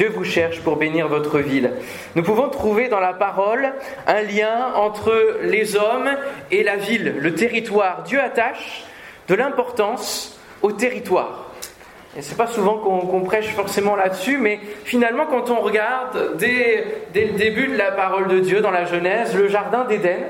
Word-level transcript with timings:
Dieu 0.00 0.08
vous 0.08 0.24
cherche 0.24 0.60
pour 0.60 0.76
bénir 0.76 1.08
votre 1.08 1.40
ville. 1.40 1.72
Nous 2.14 2.22
pouvons 2.22 2.48
trouver 2.48 2.88
dans 2.88 3.00
la 3.00 3.12
parole 3.12 3.74
un 4.06 4.22
lien 4.22 4.72
entre 4.74 5.12
les 5.42 5.76
hommes 5.76 6.08
et 6.50 6.62
la 6.62 6.76
ville, 6.76 7.16
le 7.18 7.34
territoire. 7.34 8.02
Dieu 8.04 8.18
attache 8.18 8.84
de 9.28 9.34
l'importance 9.34 10.40
au 10.62 10.72
territoire. 10.72 11.50
Et 12.16 12.22
c'est 12.22 12.38
pas 12.38 12.46
souvent 12.46 12.78
qu'on 12.78 13.20
prêche 13.20 13.48
forcément 13.48 13.94
là-dessus, 13.94 14.38
mais 14.38 14.60
finalement, 14.86 15.26
quand 15.26 15.50
on 15.50 15.60
regarde 15.60 16.38
dès, 16.38 16.82
le 17.14 17.36
début 17.36 17.66
de 17.66 17.76
la 17.76 17.92
parole 17.92 18.28
de 18.28 18.40
Dieu 18.40 18.62
dans 18.62 18.70
la 18.70 18.86
Genèse, 18.86 19.36
le 19.36 19.48
jardin 19.48 19.84
d'Éden 19.84 20.20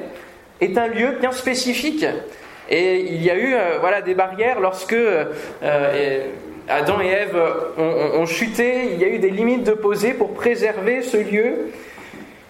est 0.61 0.77
un 0.79 0.89
lieu 0.89 1.13
bien 1.21 1.31
spécifique. 1.31 2.05
Et 2.69 3.03
il 3.03 3.23
y 3.23 3.31
a 3.31 3.37
eu 3.37 3.55
euh, 3.55 3.79
voilà, 3.79 4.03
des 4.03 4.15
barrières 4.15 4.59
lorsque 4.59 4.95
euh, 4.95 5.27
Adam 6.71 7.01
et 7.01 7.09
Ève 7.09 7.37
ont, 7.79 8.27
chuté, 8.27 8.93
il 8.93 9.01
y 9.01 9.05
a 9.05 9.09
eu 9.09 9.19
des 9.19 9.31
limites 9.31 9.65
de 9.65 9.73
poser 9.73 10.15
pour 10.15 10.35
préserver 10.35 11.03
ce 11.03 11.17
lieu. 11.17 11.71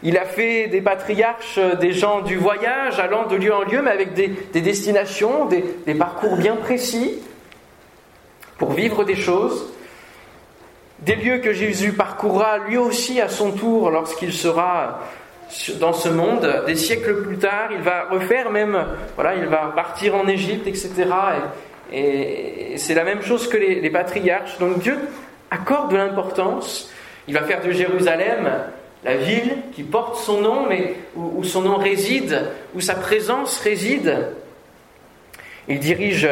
Il 0.03 0.17
a 0.17 0.25
fait 0.25 0.69
des 0.69 0.81
patriarches, 0.81 1.59
des 1.81 1.93
gens 1.93 2.21
du 2.21 2.37
voyage, 2.37 2.99
allant 3.01 3.27
de 3.27 3.37
lieu 3.37 3.55
en 3.55 3.63
lieu, 3.63 3.83
mais 3.83 3.91
avec 3.91 4.15
des, 4.15 4.29
destinations, 4.61 5.47
des 5.47 5.95
parcours 5.95 6.37
bien 6.37 6.57
précis 6.57 7.19
pour 8.61 8.73
vivre 8.73 9.05
des 9.05 9.17
choses, 9.17 9.73
des 11.01 11.17
lieux 11.17 11.39
que 11.39 11.55
Jésus 11.55 11.93
parcourra 11.93 12.59
lui 12.59 12.77
aussi 12.77 13.21
à 13.21 13.29
son 13.31 13.53
tour 13.53 13.91
lorsqu'il 13.91 14.35
sera 14.35 15.01
dans 15.81 15.95
ce 15.95 16.11
monde. 16.11 16.65
Des 16.67 16.77
siècles 16.77 17.23
plus 17.23 17.39
tard, 17.39 17.71
il 17.73 17.81
va 17.81 18.05
refaire 18.11 18.51
même, 18.51 18.87
voilà, 19.15 19.35
il 19.35 19.47
va 19.47 19.73
partir 19.75 20.15
en 20.15 20.29
Égypte, 20.29 20.67
etc. 20.67 20.91
Et, 20.99 21.70
c'est 21.91 22.95
la 22.95 23.05
même 23.05 23.23
chose 23.23 23.49
que 23.49 23.57
les, 23.57 23.91
patriarches. 23.91 24.59
Donc 24.59 24.79
Dieu 24.81 24.99
accorde 25.51 25.91
de 25.91 25.97
l'importance. 25.97 26.91
Il 27.29 27.35
va 27.35 27.43
faire 27.43 27.63
de 27.63 27.71
Jérusalem 27.71 28.51
la 29.05 29.17
ville 29.17 29.57
qui 29.75 29.83
porte 29.83 30.17
son 30.17 30.41
nom, 30.41 30.67
mais 30.69 30.95
où 31.17 31.43
son 31.43 31.63
nom 31.63 31.77
réside, 31.77 32.43
où 32.75 32.81
sa 32.81 32.95
présence 32.95 33.59
réside. 33.61 34.29
Il 35.69 35.79
dirige 35.79 36.29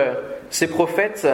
ses 0.50 0.66
prophètes 0.66 1.26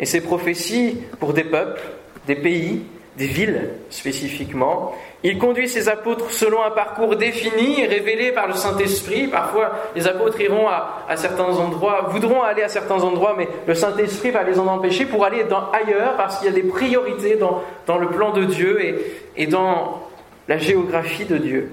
et 0.00 0.06
ces 0.06 0.20
prophéties 0.20 0.98
pour 1.20 1.32
des 1.32 1.44
peuples, 1.44 1.82
des 2.26 2.36
pays, 2.36 2.82
des 3.16 3.26
villes 3.26 3.70
spécifiquement. 3.90 4.94
Il 5.26 5.38
conduit 5.38 5.68
ses 5.68 5.88
apôtres 5.88 6.30
selon 6.30 6.62
un 6.62 6.70
parcours 6.70 7.16
défini, 7.16 7.86
révélé 7.86 8.30
par 8.30 8.46
le 8.46 8.52
Saint-Esprit. 8.52 9.26
Parfois, 9.26 9.72
les 9.96 10.06
apôtres 10.06 10.38
iront 10.40 10.68
à, 10.68 11.16
certains 11.16 11.44
endroits, 11.44 12.08
voudront 12.10 12.42
aller 12.42 12.62
à 12.62 12.68
certains 12.68 13.02
endroits, 13.02 13.34
mais 13.36 13.48
le 13.66 13.74
Saint-Esprit 13.74 14.30
va 14.30 14.42
les 14.42 14.58
en 14.58 14.66
empêcher 14.66 15.06
pour 15.06 15.24
aller 15.24 15.44
dans, 15.44 15.70
ailleurs 15.70 16.16
parce 16.16 16.38
qu'il 16.38 16.46
y 16.46 16.50
a 16.50 16.54
des 16.54 16.68
priorités 16.68 17.36
dans, 17.36 17.98
le 17.98 18.08
plan 18.08 18.32
de 18.32 18.44
Dieu 18.44 18.84
et, 18.84 18.96
et 19.36 19.46
dans 19.46 20.06
la 20.46 20.58
géographie 20.58 21.24
de 21.24 21.38
Dieu. 21.38 21.72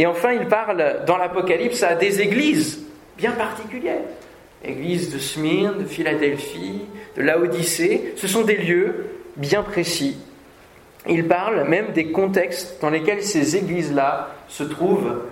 Et 0.00 0.06
enfin, 0.06 0.32
il 0.32 0.48
parle 0.48 1.04
dans 1.06 1.16
l'Apocalypse 1.16 1.84
à 1.84 1.94
des 1.94 2.20
églises 2.20 2.84
bien 3.16 3.32
particulières 3.32 4.02
église 4.64 5.12
de 5.12 5.18
Smyrne, 5.18 5.78
de 5.78 5.84
Philadelphie, 5.84 6.82
de 7.16 7.22
Laodicée, 7.22 8.14
ce 8.16 8.26
sont 8.26 8.42
des 8.42 8.56
lieux 8.56 9.06
bien 9.36 9.62
précis. 9.62 10.16
Il 11.06 11.28
parle 11.28 11.64
même 11.68 11.92
des 11.92 12.10
contextes 12.10 12.78
dans 12.80 12.90
lesquels 12.90 13.22
ces 13.22 13.56
églises-là 13.56 14.30
se 14.48 14.64
trouvent, 14.64 15.22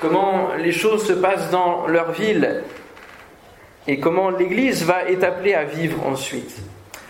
comment 0.00 0.50
les 0.58 0.72
choses 0.72 1.06
se 1.06 1.12
passent 1.12 1.50
dans 1.50 1.86
leur 1.86 2.12
ville 2.12 2.62
et 3.88 3.98
comment 3.98 4.30
l'Église 4.30 4.84
va 4.84 5.04
être 5.08 5.24
appelée 5.24 5.54
à 5.54 5.64
vivre 5.64 6.06
ensuite. 6.06 6.56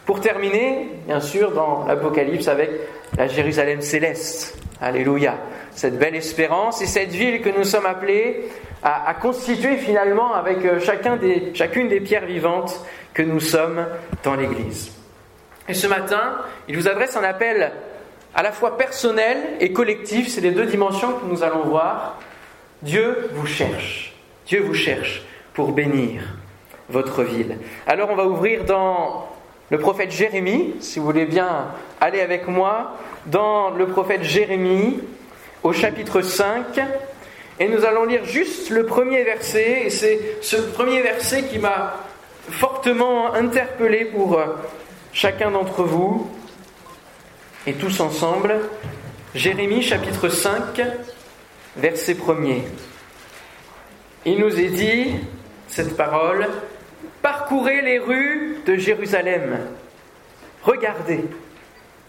Pour 0.05 0.21
terminer, 0.21 0.89
bien 1.07 1.21
sûr, 1.21 1.53
dans 1.53 1.85
l'Apocalypse 1.87 2.49
avec 2.49 2.71
la 3.17 3.27
Jérusalem 3.29 3.81
céleste. 3.81 4.59
Alléluia. 4.81 5.37
Cette 5.73 5.99
belle 5.99 6.15
espérance 6.15 6.83
et 6.83 6.87
cette 6.87 7.11
ville 7.11 7.41
que 7.41 7.49
nous 7.49 7.65
sommes 7.65 7.87
appelés 7.87 8.45
à, 8.83 9.15
constituer 9.15 9.79
finalement 9.79 10.35
avec 10.35 10.65
euh, 10.65 10.79
chacune 11.55 11.89
des 11.89 12.01
pierres 12.01 12.27
vivantes 12.27 12.81
que 13.15 13.23
nous 13.23 13.41
sommes 13.41 13.85
dans 14.23 14.35
l'Église. 14.35 14.93
Et 15.69 15.75
ce 15.75 15.87
matin, 15.87 16.37
il 16.69 16.77
vous 16.77 16.89
adresse 16.89 17.17
un 17.17 17.25
appel 17.25 17.73
à 18.35 18.43
la 18.43 18.53
fois 18.53 18.77
personnel 18.77 19.39
et 19.61 19.73
collectif, 19.73 20.29
c'est 20.29 20.43
les 20.43 20.51
deux 20.51 20.67
dimensions 20.67 21.15
que 21.15 21.25
nous 21.25 21.43
allons 21.43 21.65
voir. 21.65 22.19
Dieu 22.83 23.31
vous 23.33 23.47
cherche, 23.47 24.15
Dieu 24.47 24.61
vous 24.61 24.75
cherche 24.75 25.23
pour 25.55 25.73
bénir 25.73 26.23
votre 26.91 27.23
ville. 27.23 27.57
Alors 27.87 28.11
on 28.11 28.15
va 28.15 28.27
ouvrir 28.27 28.65
dans 28.65 29.27
le 29.71 29.79
prophète 29.79 30.11
Jérémie, 30.11 30.75
si 30.81 30.99
vous 30.99 31.07
voulez 31.07 31.25
bien 31.25 31.69
aller 32.01 32.21
avec 32.21 32.47
moi, 32.47 32.97
dans 33.25 33.71
le 33.71 33.87
prophète 33.87 34.23
Jérémie 34.23 35.01
au 35.63 35.73
chapitre 35.73 36.21
5, 36.21 36.79
et 37.59 37.69
nous 37.69 37.85
allons 37.85 38.05
lire 38.05 38.25
juste 38.25 38.71
le 38.71 38.85
premier 38.85 39.25
verset, 39.25 39.87
et 39.87 39.91
c'est 39.91 40.21
ce 40.43 40.57
premier 40.57 41.01
verset 41.01 41.45
qui 41.45 41.59
m'a 41.59 41.95
fortement 42.51 43.33
interpellé 43.33 44.05
pour 44.05 44.39
euh, 44.39 44.45
chacun 45.17 45.51
d'entre 45.51 45.83
vous, 45.83 46.31
et 47.67 47.73
tous 47.73 48.01
ensemble. 48.01 48.61
Jérémie 49.35 49.83
chapitre 49.83 50.29
5, 50.29 50.83
verset 51.75 52.13
1er. 52.13 52.61
Il 54.27 54.39
nous 54.39 54.61
est 54.61 54.69
dit, 54.69 55.15
cette 55.69 55.97
parole, 55.97 56.47
parcourez 57.23 57.81
les 57.81 57.99
rues 57.99 58.59
de 58.67 58.77
Jérusalem, 58.77 59.59
regardez, 60.63 61.25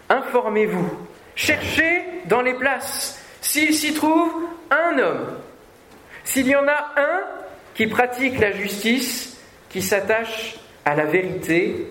informez-vous, 0.09 0.89
cherchez 1.33 2.03
dans 2.25 2.41
les 2.41 2.55
places 2.55 3.23
s'il 3.39 3.73
s'y 3.73 3.93
trouve 3.93 4.33
un 4.69 4.99
homme, 4.99 5.27
s'il 6.25 6.47
y 6.47 6.55
en 6.57 6.67
a 6.67 6.93
un 6.97 7.21
qui 7.73 7.87
pratique 7.87 8.37
la 8.39 8.51
justice, 8.51 9.37
qui 9.69 9.81
s'attache 9.81 10.57
à 10.83 10.93
la 10.93 11.05
vérité, 11.05 11.87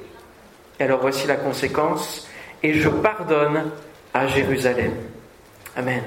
alors 0.84 1.00
voici 1.00 1.26
la 1.26 1.37
conséquence, 1.37 2.28
et 2.62 2.75
je 2.75 2.88
pardonne 2.88 3.70
à 4.12 4.26
Jérusalem. 4.26 4.92
Amen. 5.76 6.03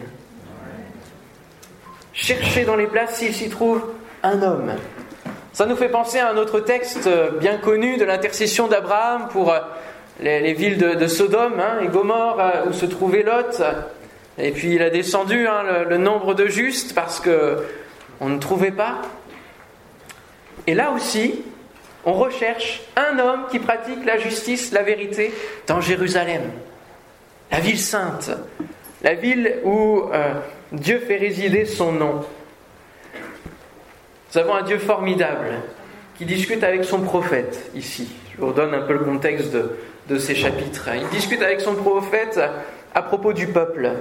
Cherchez 2.13 2.65
dans 2.65 2.75
les 2.75 2.87
places 2.87 3.15
s'il 3.15 3.33
s'y 3.33 3.49
trouve 3.49 3.81
un 4.23 4.41
homme. 4.41 4.73
Ça 5.53 5.65
nous 5.65 5.75
fait 5.75 5.89
penser 5.89 6.19
à 6.19 6.29
un 6.29 6.37
autre 6.37 6.59
texte 6.59 7.09
bien 7.39 7.57
connu 7.57 7.97
de 7.97 8.05
l'intercession 8.05 8.67
d'Abraham 8.67 9.27
pour 9.29 9.53
les, 10.21 10.53
villes 10.53 10.77
de, 10.77 11.07
Sodome 11.07 11.59
hein, 11.59 11.79
et 11.81 11.87
Gomorre, 11.87 12.67
où 12.67 12.73
se 12.73 12.85
trouvait 12.85 13.23
Lot. 13.23 13.61
Et 14.37 14.51
puis 14.51 14.75
il 14.75 14.81
a 14.81 14.89
descendu 14.89 15.47
hein, 15.47 15.63
le, 15.89 15.97
nombre 15.97 16.33
de 16.33 16.47
justes 16.47 16.93
parce 16.93 17.19
que 17.19 17.57
on 18.21 18.29
ne 18.29 18.39
trouvait 18.39 18.71
pas. 18.71 19.01
Et 20.67 20.73
là 20.73 20.91
aussi, 20.91 21.43
on 22.05 22.13
recherche 22.13 22.81
un 22.95 23.19
homme 23.19 23.45
qui 23.51 23.59
pratique 23.59 24.05
la 24.05 24.17
justice, 24.17 24.71
la 24.71 24.83
vérité 24.83 25.33
dans 25.67 25.81
Jérusalem, 25.81 26.43
la 27.51 27.59
ville 27.59 27.79
sainte, 27.79 28.31
la 29.03 29.13
ville 29.15 29.57
où 29.63 30.03
euh, 30.13 30.33
Dieu 30.71 30.99
fait 30.99 31.17
résider 31.17 31.65
son 31.65 31.91
nom. 31.91 32.25
Nous 34.31 34.37
avons 34.39 34.55
un 34.55 34.63
Dieu 34.63 34.77
formidable 34.77 35.49
qui 36.17 36.25
discute 36.25 36.63
avec 36.63 36.83
son 36.83 37.01
prophète 37.01 37.71
ici. 37.75 38.09
Je 38.33 38.41
vous 38.41 38.47
redonne 38.47 38.73
un 38.73 38.81
peu 38.81 38.93
le 38.93 38.99
contexte 38.99 39.55
de 40.07 40.17
ces 40.17 40.35
chapitres. 40.35 40.89
Il 40.95 41.07
discute 41.09 41.41
avec 41.41 41.61
son 41.61 41.75
prophète 41.75 42.39
à 42.93 43.01
propos 43.01 43.33
du 43.33 43.47
peuple. 43.47 43.91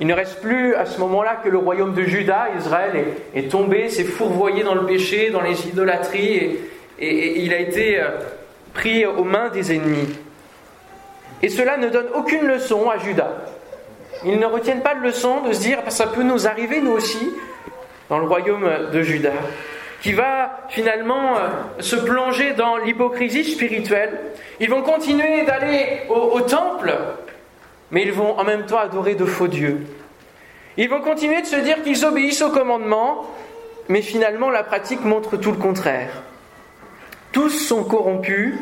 Il 0.00 0.08
ne 0.08 0.14
reste 0.14 0.40
plus 0.40 0.74
à 0.74 0.86
ce 0.86 0.98
moment-là 1.00 1.40
que 1.42 1.48
le 1.48 1.58
royaume 1.58 1.94
de 1.94 2.02
Juda, 2.02 2.48
Israël, 2.58 3.04
est, 3.34 3.50
tombé, 3.50 3.88
s'est 3.88 4.04
fourvoyé 4.04 4.64
dans 4.64 4.74
le 4.74 4.86
péché, 4.86 5.30
dans 5.30 5.40
les 5.40 5.68
idolâtries, 5.68 6.56
et, 6.98 7.40
il 7.40 7.52
a 7.54 7.58
été 7.58 8.00
euh, 8.00 8.08
pris 8.72 9.06
aux 9.06 9.24
mains 9.24 9.50
des 9.50 9.72
ennemis. 9.72 10.08
Et 11.42 11.48
cela 11.48 11.76
ne 11.76 11.88
donne 11.88 12.08
aucune 12.14 12.46
leçon 12.46 12.90
à 12.90 12.98
Juda. 12.98 13.36
Ils 14.24 14.38
ne 14.38 14.46
retiennent 14.46 14.82
pas 14.82 14.94
de 14.94 15.00
leçon 15.00 15.42
de 15.42 15.52
se 15.52 15.60
dire 15.60 15.78
ça 15.88 16.06
peut 16.06 16.22
nous 16.22 16.46
arriver 16.46 16.80
nous 16.80 16.92
aussi 16.92 17.30
dans 18.08 18.18
le 18.18 18.26
royaume 18.26 18.68
de 18.92 19.02
Juda, 19.02 19.32
qui 20.00 20.12
va 20.12 20.66
finalement 20.70 21.36
euh, 21.36 21.48
se 21.80 21.96
plonger 21.96 22.52
dans 22.54 22.78
l'hypocrisie 22.78 23.44
spirituelle. 23.44 24.18
Ils 24.58 24.70
vont 24.70 24.82
continuer 24.82 25.44
d'aller 25.44 26.02
au 26.08 26.40
temple, 26.40 26.94
mais 27.90 28.02
ils 28.02 28.12
vont 28.12 28.38
en 28.38 28.44
même 28.44 28.66
temps 28.66 28.78
adorer 28.78 29.14
de 29.14 29.24
faux 29.24 29.48
dieux. 29.48 29.86
Ils 30.76 30.88
vont 30.88 31.00
continuer 31.00 31.40
de 31.40 31.46
se 31.46 31.56
dire 31.56 31.82
qu'ils 31.82 32.04
obéissent 32.04 32.42
au 32.42 32.50
commandement, 32.50 33.30
mais 33.88 34.02
finalement 34.02 34.50
la 34.50 34.64
pratique 34.64 35.04
montre 35.04 35.36
tout 35.36 35.52
le 35.52 35.58
contraire. 35.58 36.22
Tous 37.32 37.50
sont 37.50 37.84
corrompus 37.84 38.54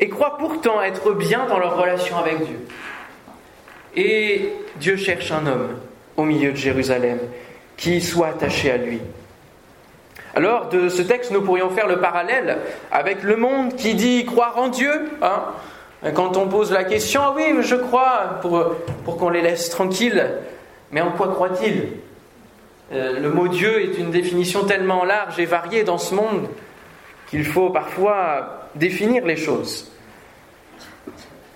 et 0.00 0.08
croient 0.08 0.36
pourtant 0.38 0.82
être 0.82 1.12
bien 1.12 1.46
dans 1.46 1.58
leur 1.58 1.76
relation 1.76 2.18
avec 2.18 2.44
Dieu. 2.44 2.58
Et 3.96 4.52
Dieu 4.76 4.96
cherche 4.96 5.30
un 5.30 5.46
homme 5.46 5.78
au 6.16 6.24
milieu 6.24 6.50
de 6.50 6.56
Jérusalem 6.56 7.18
qui 7.76 8.00
soit 8.00 8.28
attaché 8.28 8.70
à 8.70 8.76
lui. 8.76 9.00
Alors, 10.34 10.68
de 10.68 10.88
ce 10.88 11.02
texte, 11.02 11.30
nous 11.30 11.42
pourrions 11.42 11.70
faire 11.70 11.86
le 11.86 12.00
parallèle 12.00 12.58
avec 12.90 13.22
le 13.22 13.36
monde 13.36 13.76
qui 13.76 13.94
dit 13.94 14.24
croire 14.24 14.58
en 14.58 14.68
Dieu, 14.68 15.10
hein, 15.22 15.44
Quand 16.12 16.36
on 16.36 16.48
pose 16.48 16.70
la 16.70 16.84
question, 16.84 17.22
ah 17.24 17.32
oui, 17.34 17.44
je 17.62 17.76
crois, 17.76 18.38
pour, 18.42 18.74
pour 19.04 19.16
qu'on 19.16 19.30
les 19.30 19.40
laisse 19.40 19.70
tranquilles, 19.70 20.26
mais 20.92 21.00
en 21.00 21.12
quoi 21.12 21.28
croit-il? 21.28 21.88
Euh, 22.92 23.18
Le 23.20 23.30
mot 23.30 23.48
Dieu 23.48 23.82
est 23.82 23.98
une 23.98 24.10
définition 24.10 24.64
tellement 24.64 25.04
large 25.04 25.40
et 25.40 25.46
variée 25.46 25.82
dans 25.82 25.96
ce 25.96 26.14
monde 26.14 26.48
qu'il 27.28 27.44
faut 27.44 27.70
parfois 27.70 28.68
définir 28.74 29.24
les 29.24 29.36
choses. 29.36 29.90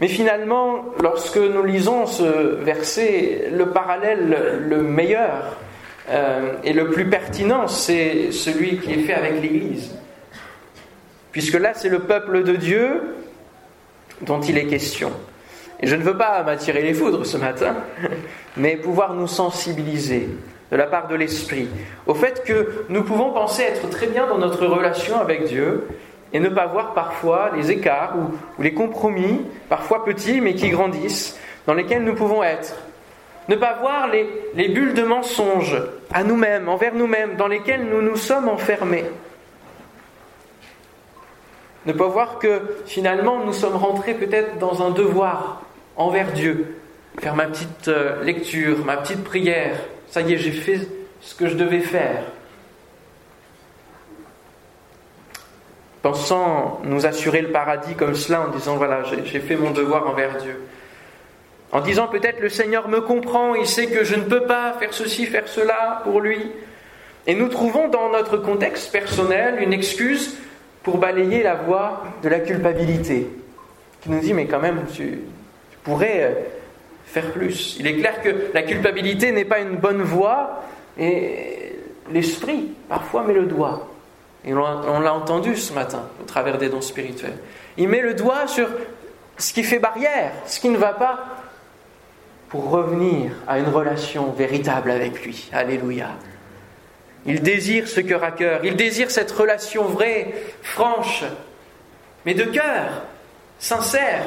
Mais 0.01 0.09
finalement, 0.09 0.87
lorsque 1.03 1.37
nous 1.37 1.65
lisons 1.65 2.07
ce 2.07 2.25
verset, 2.63 3.51
le 3.53 3.71
parallèle 3.71 4.61
le 4.67 4.83
meilleur 4.83 5.57
euh, 6.09 6.55
et 6.65 6.73
le 6.73 6.89
plus 6.89 7.11
pertinent, 7.11 7.67
c'est 7.67 8.33
celui 8.33 8.79
qui 8.79 8.93
est 8.93 9.03
fait 9.03 9.15
avec 9.15 9.43
l'Église. 9.43 9.95
Puisque 11.33 11.59
là, 11.59 11.73
c'est 11.75 11.89
le 11.89 11.99
peuple 11.99 12.45
de 12.45 12.57
Dieu 12.57 13.03
dont 14.23 14.41
il 14.41 14.59
est 14.59 14.67
question. 14.67 15.13
Et 15.81 15.87
je 15.87 15.95
ne 15.97 16.03
veux 16.03 16.17
pas 16.17 16.43
m'attirer 16.43 16.83
les 16.83 16.95
foudres 16.95 17.25
ce 17.25 17.37
matin, 17.37 17.77
mais 18.57 18.77
pouvoir 18.77 19.15
nous 19.15 19.29
sensibiliser 19.29 20.29
de 20.71 20.77
la 20.77 20.87
part 20.87 21.09
de 21.09 21.15
l'Esprit 21.15 21.69
au 22.07 22.15
fait 22.15 22.43
que 22.45 22.85
nous 22.89 23.03
pouvons 23.03 23.33
penser 23.33 23.63
être 23.63 23.89
très 23.89 24.07
bien 24.07 24.27
dans 24.27 24.39
notre 24.39 24.67
relation 24.67 25.19
avec 25.19 25.45
Dieu 25.45 25.87
et 26.33 26.41
ne 26.41 26.49
pas 26.49 26.67
voir 26.67 26.93
parfois 26.93 27.53
les 27.57 27.71
écarts 27.71 28.15
ou, 28.19 28.63
les 28.63 28.75
compromis, 28.75 29.41
parfois 29.69 30.05
petits 30.05 30.41
mais 30.41 30.55
qui 30.55 30.69
grandissent, 30.69 31.39
dans 31.67 31.75
lesquels 31.75 32.05
nous 32.05 32.15
pouvons 32.15 32.43
être. 32.43 32.77
Ne 33.49 33.57
pas 33.57 33.79
voir 33.81 34.09
les, 34.09 34.29
les 34.55 34.69
bulles 34.69 34.93
de 34.93 35.05
mensonges 35.05 35.81
à 36.13 36.23
nous-mêmes, 36.23 36.69
envers 36.69 36.95
nous-mêmes, 36.95 37.37
dans 37.37 37.49
lesquelles 37.49 37.87
nous 37.87 38.03
nous 38.03 38.17
sommes 38.17 38.49
enfermés. 38.49 39.05
Ne 41.87 41.93
pas 41.93 42.09
voir 42.09 42.39
que 42.39 42.61
finalement 42.87 43.45
nous 43.45 43.53
sommes 43.53 43.77
rentrés 43.77 44.15
peut-être 44.15 44.59
dans 44.59 44.83
un 44.83 44.91
devoir 44.91 45.63
envers 45.97 46.33
Dieu. 46.33 46.77
Faire 47.21 47.35
ma 47.35 47.47
petite 47.47 47.89
euh, 47.89 48.23
lecture, 48.23 48.85
ma 48.85 48.97
petite 48.97 49.25
prière. 49.25 49.79
Ça 50.09 50.21
y 50.21 50.33
est, 50.33 50.39
j'ai 50.39 50.53
fait 50.53 50.81
ce 51.21 51.35
que 51.35 51.49
je 51.49 51.55
devais 51.55 51.81
faire. 51.81 52.23
Pensant 56.03 56.81
nous 56.85 57.07
assurer 57.07 57.43
le 57.43 57.51
paradis 57.51 57.95
comme 57.95 58.15
cela 58.15 58.43
en 58.43 58.49
disant 58.49 58.77
voilà, 58.77 59.03
j'ai 59.03 59.41
fait 59.41 59.57
mon 59.57 59.73
devoir 59.73 60.07
envers 60.07 60.37
Dieu. 60.37 60.61
En 61.73 61.81
disant 61.81 62.07
peut-être 62.07 62.41
le 62.41 62.49
Seigneur 62.49 62.89
me 62.89 63.01
comprend, 63.01 63.55
il 63.55 63.67
sait 63.67 63.89
que 63.89 64.05
je 64.05 64.15
ne 64.15 64.23
peux 64.23 64.45
pas 64.45 64.75
faire 64.79 64.95
ceci, 64.95 65.27
faire 65.27 65.49
cela 65.49 66.01
pour 66.05 66.21
lui. 66.21 66.51
Et 67.27 67.35
nous 67.35 67.49
trouvons 67.49 67.89
dans 67.89 68.09
notre 68.09 68.39
contexte 68.39 68.91
personnel 68.91 69.61
une 69.61 69.73
excuse 69.73 70.39
pour 70.83 70.99
balayer 70.99 71.43
la 71.43 71.55
voie 71.55 72.05
de 72.23 72.29
la 72.29 72.41
culpabilité, 72.41 73.29
qui 74.01 74.11
nous 74.11 74.21
dit 74.21 74.33
mais 74.33 74.47
quand 74.47 74.61
même 74.61 74.85
tu, 74.93 75.21
pourrais 75.89 76.23
euh, 76.23 76.33
faire 77.07 77.33
plus. 77.33 77.77
Il 77.79 77.87
est 77.87 77.97
clair 77.97 78.21
que 78.21 78.51
la 78.53 78.63
culpabilité 78.63 79.33
n'est 79.33 79.47
pas 79.47 79.61
une 79.61 79.77
bonne 79.77 80.03
voie 80.03 80.63
et 80.99 81.77
l'esprit 82.13 82.73
parfois 82.89 83.25
met 83.25 83.33
le 83.33 83.47
doigt. 83.47 83.89
Et 84.45 84.53
on 84.55 85.01
l'a 85.01 85.15
entendu 85.15 85.57
ce 85.57 85.73
matin 85.73 86.05
au 86.23 86.25
travers 86.25 86.59
des 86.59 86.69
dons 86.69 86.81
spirituels. 86.81 87.39
Il 87.77 87.89
met 87.89 88.03
le 88.03 88.15
doigt 88.15 88.47
sur 88.47 88.69
ce 89.37 89.53
qui 89.53 89.65
fait 89.65 89.79
barrière, 89.79 90.33
ce 90.47 90.61
qui 90.61 90.69
ne 90.69 90.77
va 90.77 90.93
pas, 90.93 91.19
pour 92.49 92.71
revenir 92.71 93.33
à 93.47 93.59
une 93.59 93.69
relation 93.69 94.31
véritable 94.33 94.91
avec 94.91 95.25
lui. 95.25 95.51
Alléluia. 95.53 96.11
Il 97.27 97.43
désire 97.43 97.89
ce 97.89 98.01
cœur 98.01 98.25
à 98.25 98.31
cœur, 98.31 98.61
il 98.65 98.77
désire 98.77 99.11
cette 99.11 99.31
relation 99.31 99.85
vraie, 99.85 100.33
franche, 100.63 101.25
mais 102.25 102.35
de 102.35 102.45
cœur, 102.45 103.03
sincère, 103.59 104.23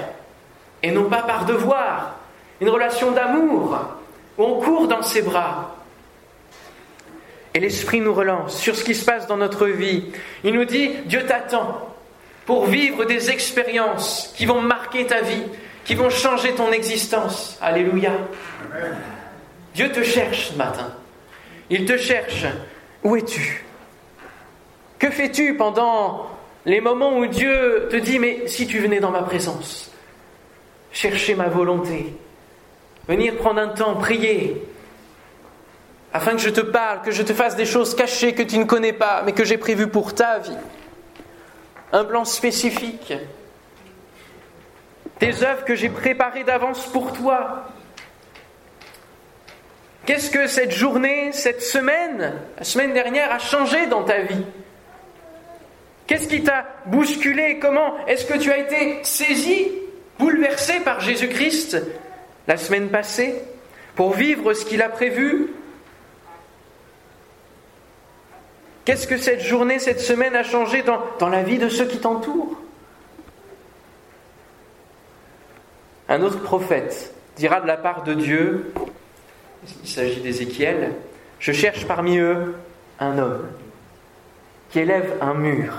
et 0.83 0.91
non 0.91 1.05
pas 1.05 1.23
par 1.23 1.45
devoir, 1.45 2.17
une 2.59 2.69
relation 2.69 3.11
d'amour, 3.11 3.79
où 4.37 4.43
on 4.43 4.61
court 4.61 4.87
dans 4.87 5.01
ses 5.01 5.21
bras. 5.21 5.75
Et 7.53 7.59
l'Esprit 7.59 7.99
nous 7.99 8.13
relance 8.13 8.57
sur 8.57 8.75
ce 8.75 8.83
qui 8.83 8.95
se 8.95 9.03
passe 9.03 9.27
dans 9.27 9.37
notre 9.37 9.67
vie. 9.67 10.05
Il 10.43 10.53
nous 10.53 10.65
dit, 10.65 10.91
Dieu 11.05 11.25
t'attend 11.25 11.89
pour 12.45 12.65
vivre 12.65 13.05
des 13.05 13.29
expériences 13.29 14.33
qui 14.37 14.45
vont 14.45 14.61
marquer 14.61 15.05
ta 15.05 15.21
vie, 15.21 15.43
qui 15.83 15.95
vont 15.95 16.09
changer 16.09 16.53
ton 16.53 16.71
existence. 16.71 17.57
Alléluia. 17.61 18.11
Dieu 19.73 19.91
te 19.91 20.03
cherche 20.03 20.51
ce 20.51 20.57
matin. 20.57 20.93
Il 21.69 21.85
te 21.85 21.97
cherche 21.97 22.45
où 23.03 23.15
es-tu? 23.15 23.65
Que 24.99 25.09
fais-tu 25.09 25.55
pendant 25.55 26.29
les 26.65 26.81
moments 26.81 27.17
où 27.17 27.25
Dieu 27.25 27.87
te 27.89 27.95
dit, 27.95 28.19
mais 28.19 28.47
si 28.47 28.67
tu 28.67 28.79
venais 28.79 28.99
dans 28.99 29.11
ma 29.11 29.23
présence, 29.23 29.91
chercher 30.91 31.35
ma 31.35 31.47
volonté, 31.47 32.15
venir 33.07 33.35
prendre 33.37 33.59
un 33.59 33.69
temps, 33.69 33.95
prier, 33.95 34.61
afin 36.13 36.33
que 36.33 36.39
je 36.39 36.49
te 36.49 36.61
parle, 36.61 37.01
que 37.01 37.11
je 37.11 37.23
te 37.23 37.33
fasse 37.33 37.55
des 37.55 37.65
choses 37.65 37.95
cachées 37.95 38.33
que 38.33 38.43
tu 38.43 38.57
ne 38.57 38.65
connais 38.65 38.93
pas, 38.93 39.23
mais 39.25 39.31
que 39.31 39.45
j'ai 39.45 39.57
prévues 39.57 39.87
pour 39.87 40.13
ta 40.13 40.39
vie. 40.39 40.57
Un 41.93 42.03
plan 42.03 42.25
spécifique. 42.25 43.13
Des 45.19 45.43
œuvres 45.43 45.65
que 45.65 45.75
j'ai 45.75 45.89
préparées 45.89 46.43
d'avance 46.43 46.85
pour 46.87 47.13
toi. 47.13 47.65
Qu'est-ce 50.11 50.29
que 50.29 50.45
cette 50.45 50.73
journée, 50.73 51.31
cette 51.31 51.61
semaine, 51.61 52.33
la 52.57 52.65
semaine 52.65 52.91
dernière 52.91 53.31
a 53.31 53.39
changé 53.39 53.85
dans 53.85 54.03
ta 54.03 54.19
vie? 54.19 54.43
Qu'est-ce 56.05 56.27
qui 56.27 56.43
t'a 56.43 56.65
bousculé? 56.85 57.59
Comment 57.59 57.95
est-ce 58.07 58.25
que 58.25 58.37
tu 58.37 58.51
as 58.51 58.57
été 58.57 58.99
saisi, 59.03 59.71
bouleversé 60.19 60.81
par 60.81 60.99
Jésus-Christ 60.99 61.81
la 62.49 62.57
semaine 62.57 62.89
passée 62.89 63.41
pour 63.95 64.11
vivre 64.11 64.53
ce 64.53 64.65
qu'il 64.65 64.81
a 64.81 64.89
prévu? 64.89 65.53
Qu'est-ce 68.83 69.07
que 69.07 69.15
cette 69.15 69.39
journée, 69.39 69.79
cette 69.79 70.01
semaine 70.01 70.35
a 70.35 70.43
changé 70.43 70.81
dans, 70.81 71.01
dans 71.19 71.29
la 71.29 71.41
vie 71.41 71.57
de 71.57 71.69
ceux 71.69 71.85
qui 71.85 71.99
t'entourent? 71.99 72.59
Un 76.09 76.21
autre 76.21 76.41
prophète 76.41 77.13
dira 77.37 77.61
de 77.61 77.67
la 77.67 77.77
part 77.77 78.03
de 78.03 78.13
Dieu 78.13 78.73
il 79.83 79.89
s'agit 79.89 80.21
d'Ézéchiel, 80.21 80.93
je 81.39 81.51
cherche 81.51 81.85
parmi 81.85 82.17
eux 82.17 82.55
un 82.99 83.17
homme 83.17 83.47
qui 84.69 84.79
élève 84.79 85.13
un 85.21 85.33
mur, 85.33 85.73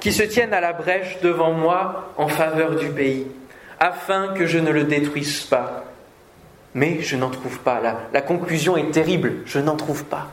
qui 0.00 0.12
se 0.12 0.22
tienne 0.22 0.54
à 0.54 0.60
la 0.60 0.72
brèche 0.72 1.18
devant 1.22 1.52
moi 1.52 2.12
en 2.16 2.28
faveur 2.28 2.76
du 2.76 2.88
pays, 2.88 3.26
afin 3.78 4.28
que 4.28 4.46
je 4.46 4.58
ne 4.58 4.70
le 4.70 4.84
détruise 4.84 5.42
pas. 5.42 5.84
Mais 6.74 7.00
je 7.00 7.16
n'en 7.16 7.30
trouve 7.30 7.58
pas. 7.60 7.80
La, 8.12 8.20
conclusion 8.22 8.76
est 8.76 8.90
terrible, 8.90 9.34
je 9.46 9.58
n'en 9.58 9.76
trouve 9.76 10.04
pas. 10.04 10.28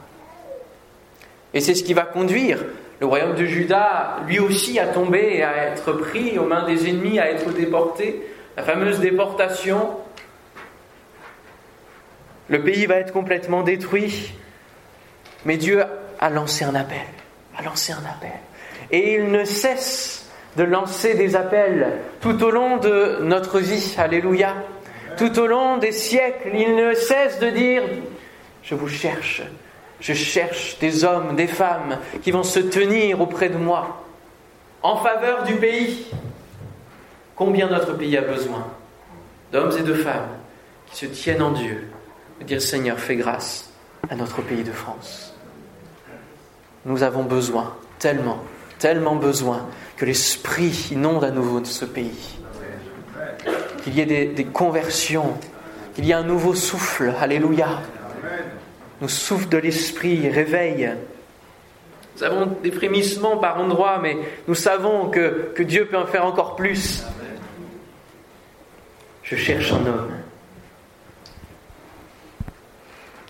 Et 1.54 1.62
c'est 1.62 1.76
ce 1.76 1.84
qui 1.84 1.94
va 1.94 2.04
conduire 2.04 2.60
le 3.00 3.08
royaume 3.08 3.36
de 3.36 3.46
Juda, 3.46 4.18
lui 4.28 4.40
aussi, 4.40 4.80
à 4.80 4.88
tomber, 4.88 5.44
à 5.44 5.68
être 5.68 5.92
pris 5.94 6.38
aux 6.40 6.46
mains 6.46 6.66
des 6.66 6.90
ennemis, 6.90 7.20
à 7.20 7.30
être 7.30 7.52
déporté. 7.54 8.22
La 8.56 8.64
fameuse 8.64 9.00
déportation 9.00 9.90
le 12.54 12.62
pays 12.62 12.86
va 12.86 12.98
être 12.98 13.12
complètement 13.12 13.64
détruit. 13.64 14.32
Mais 15.44 15.58
Dieu 15.58 15.84
a 16.20 16.30
lancé 16.30 16.64
un 16.64 16.76
appel, 16.76 17.08
a 17.58 17.64
lancé 17.64 17.92
un 17.94 18.06
appel. 18.06 18.40
Et 18.92 19.16
il 19.16 19.32
ne 19.32 19.44
cesse 19.44 20.30
de 20.56 20.64
lancer 20.64 21.16
des 21.16 21.36
appels 21.36 21.88
tout 22.22 22.44
au 22.44 22.52
long 22.52 22.78
de 22.78 23.18
notre 23.24 23.60
vie. 23.60 23.96
Alléluia. 23.98 24.54
Tout 25.18 25.40
au 25.40 25.48
long 25.48 25.78
des 25.78 25.92
siècles, 25.92 26.52
il 26.54 26.76
ne 26.76 26.94
cesse 26.94 27.40
de 27.40 27.50
dire, 27.50 27.82
je 28.62 28.76
vous 28.76 28.88
cherche, 28.88 29.42
je 30.00 30.14
cherche 30.14 30.78
des 30.78 31.04
hommes, 31.04 31.36
des 31.36 31.48
femmes 31.48 31.98
qui 32.22 32.30
vont 32.30 32.44
se 32.44 32.60
tenir 32.60 33.20
auprès 33.20 33.50
de 33.50 33.58
moi 33.58 34.06
en 34.84 34.98
faveur 34.98 35.44
du 35.44 35.56
pays. 35.56 36.06
Combien 37.36 37.68
notre 37.68 37.94
pays 37.94 38.16
a 38.16 38.22
besoin 38.22 38.68
d'hommes 39.52 39.76
et 39.76 39.84
de 39.84 39.94
femmes 39.96 40.38
qui 40.86 40.98
se 40.98 41.06
tiennent 41.08 41.42
en 41.42 41.52
Dieu 41.52 41.93
dire 42.42 42.62
Seigneur, 42.62 43.00
fais 43.00 43.16
grâce 43.16 43.70
à 44.10 44.16
notre 44.16 44.42
pays 44.42 44.64
de 44.64 44.72
France. 44.72 45.34
Nous 46.86 47.04
avons 47.04 47.24
besoin, 47.24 47.76
tellement, 48.00 48.40
tellement 48.80 49.16
besoin, 49.16 49.66
que 49.96 50.06
l'Esprit 50.06 50.90
inonde 50.92 51.24
à 51.24 51.32
nouveau 51.32 51.64
ce 51.64 51.86
pays. 51.86 52.40
Qu'il 53.84 53.96
y 53.96 54.02
ait 54.02 54.26
des, 54.26 54.46
conversions, 54.46 55.38
qu'il 55.94 56.06
y 56.06 56.12
ait 56.12 56.16
un 56.16 56.24
nouveau 56.24 56.56
souffle. 56.56 57.14
Alléluia. 57.20 57.82
Nous 59.02 59.10
souffle 59.10 59.50
de 59.50 59.58
l'Esprit, 59.58 60.30
réveille. 60.30 60.92
Nous 62.16 62.24
avons 62.24 62.46
des 62.62 62.72
frémissements 62.72 63.38
par 63.38 63.60
endroits, 63.60 64.00
mais 64.02 64.18
nous 64.48 64.56
savons 64.56 65.10
que 65.10 65.64
Dieu 65.64 65.86
peut 65.86 65.98
en 65.98 66.06
faire 66.06 66.26
encore 66.26 66.56
plus. 66.56 67.04
Je 69.24 69.36
cherche 69.36 69.72
un 69.72 69.86
homme 69.86 70.23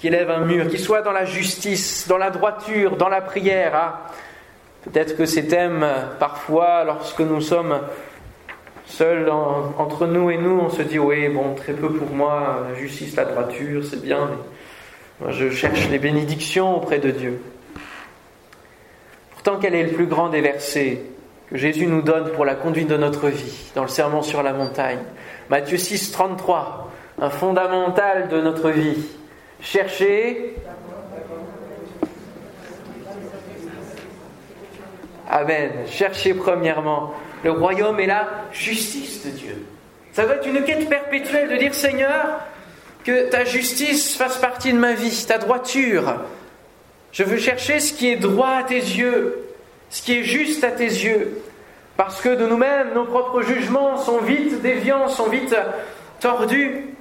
qui 0.03 0.07
élève 0.07 0.29
un 0.29 0.43
mur, 0.43 0.67
qui 0.67 0.79
soit 0.79 1.01
dans 1.01 1.13
la 1.13 1.24
justice, 1.24 2.10
dans 2.10 2.17
la 2.17 2.29
droiture, 2.29 2.98
dans 2.98 3.07
la 3.07 3.22
prière. 3.22 3.72
Ah, 3.74 4.01
peut-être 4.83 5.15
que 5.15 5.25
ces 5.25 5.48
thèmes, 5.48 5.88
parfois, 6.19 6.83
lorsque 6.83 7.22
nous 7.22 7.39
sommes 7.39 7.79
Seul 8.86 9.31
entre 9.31 10.05
nous 10.07 10.29
et 10.29 10.38
nous, 10.38 10.60
on 10.60 10.69
se 10.69 10.81
dit 10.81 11.00
oui, 11.00 11.29
bon, 11.29 11.55
très 11.55 11.72
peu 11.72 11.88
pour 11.89 12.10
moi, 12.10 12.65
la 12.69 12.75
justice, 12.75 13.15
la 13.15 13.24
droiture, 13.24 13.81
c'est 13.89 14.01
bien, 14.01 14.27
mais 14.29 14.38
moi 15.22 15.31
je 15.31 15.50
cherche 15.51 15.88
les 15.89 16.00
bénédictions 16.00 16.75
auprès 16.75 17.00
de 17.00 17.10
Dieu. 17.10 17.41
Pourtant, 19.31 19.57
quel 19.62 19.74
est 19.74 19.83
le 19.83 19.93
plus 19.93 20.07
grand 20.07 20.27
des 20.27 20.41
versets 20.41 21.01
que 21.50 21.55
Jésus 21.55 21.88
nous 21.88 22.01
donne 22.01 22.33
pour 22.33 22.43
la 22.43 22.55
conduite 22.55 22.89
de 22.89 22.98
notre 22.98 23.29
vie 23.29 23.72
dans 23.74 23.83
le 23.83 23.88
Sermon 23.88 24.22
sur 24.22 24.43
la 24.43 24.51
montagne? 24.51 25.00
Matthieu 25.50 25.77
6, 25.77 26.12
33, 26.12 26.91
un 27.22 27.29
fondamental 27.29 28.27
de 28.27 28.41
notre 28.41 28.69
vie. 28.69 28.98
Cherchez. 29.63 30.55
Amen. 35.32 35.72
Cherchez 35.89 36.34
premièrement 36.34 37.13
le 37.43 37.51
royaume 37.51 38.00
et 38.00 38.05
la 38.05 38.27
justice 38.51 39.25
de 39.25 39.32
Dieu. 39.32 39.65
Ça 40.12 40.25
doit 40.25 40.36
être 40.36 40.48
une 40.48 40.63
quête 40.63 40.88
perpétuelle 40.89 41.50
de 41.50 41.55
dire 41.55 41.74
Seigneur, 41.74 42.41
que 43.03 43.29
ta 43.29 43.46
justice 43.46 44.15
fasse 44.15 44.38
partie 44.38 44.74
de 44.74 44.77
ma 44.77 44.93
vie, 44.93 45.25
ta 45.27 45.38
droiture. 45.38 46.15
Je 47.12 47.24
veux 47.24 47.38
chercher 47.38 47.79
ce 47.79 47.93
qui 47.93 48.10
est 48.10 48.17
droit 48.17 48.50
à 48.60 48.63
tes 48.63 48.75
yeux, 48.75 49.48
ce 49.89 50.01
qui 50.03 50.20
est 50.20 50.24
juste 50.24 50.63
à 50.63 50.72
tes 50.72 50.84
yeux. 50.84 51.41
Parce 51.96 52.22
que 52.22 52.29
de 52.29 52.46
nous-mêmes, 52.46 52.93
nos 52.93 53.05
propres 53.05 53.41
jugements 53.41 53.98
sont 53.98 54.20
vite 54.20 54.62
déviants, 54.62 55.08
sont 55.08 55.29
vite 55.29 55.55
tordus. 56.20 56.93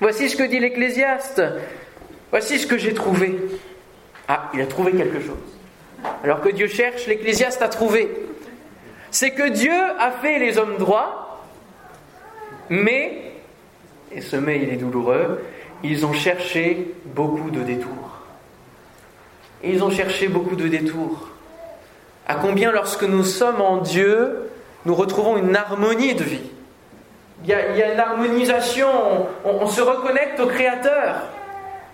Voici 0.00 0.28
ce 0.28 0.36
que 0.36 0.44
dit 0.44 0.60
l'Ecclésiaste. 0.60 1.42
Voici 2.30 2.58
ce 2.58 2.66
que 2.66 2.78
j'ai 2.78 2.94
trouvé. 2.94 3.38
Ah, 4.28 4.50
il 4.54 4.60
a 4.60 4.66
trouvé 4.66 4.92
quelque 4.92 5.20
chose. 5.20 5.36
Alors 6.22 6.40
que 6.40 6.50
Dieu 6.50 6.68
cherche, 6.68 7.06
l'Ecclésiaste 7.06 7.62
a 7.62 7.68
trouvé. 7.68 8.08
C'est 9.10 9.30
que 9.30 9.48
Dieu 9.48 9.72
a 9.98 10.10
fait 10.12 10.38
les 10.38 10.58
hommes 10.58 10.76
droits, 10.76 11.42
mais, 12.68 13.32
et 14.12 14.20
ce 14.20 14.36
mais 14.36 14.60
il 14.62 14.68
est 14.68 14.76
douloureux, 14.76 15.42
ils 15.82 16.04
ont 16.04 16.12
cherché 16.12 16.94
beaucoup 17.06 17.50
de 17.50 17.62
détours. 17.62 18.20
Ils 19.64 19.82
ont 19.82 19.90
cherché 19.90 20.28
beaucoup 20.28 20.56
de 20.56 20.68
détours. 20.68 21.30
À 22.26 22.34
combien 22.34 22.70
lorsque 22.70 23.04
nous 23.04 23.24
sommes 23.24 23.60
en 23.60 23.78
Dieu, 23.78 24.50
nous 24.84 24.94
retrouvons 24.94 25.36
une 25.36 25.56
harmonie 25.56 26.14
de 26.14 26.24
vie. 26.24 26.50
Il 27.44 27.50
y 27.50 27.52
a, 27.52 27.92
une 27.92 28.00
harmonisation, 28.00 28.88
on, 29.44 29.66
se 29.66 29.80
reconnecte 29.80 30.40
au 30.40 30.46
Créateur. 30.46 31.22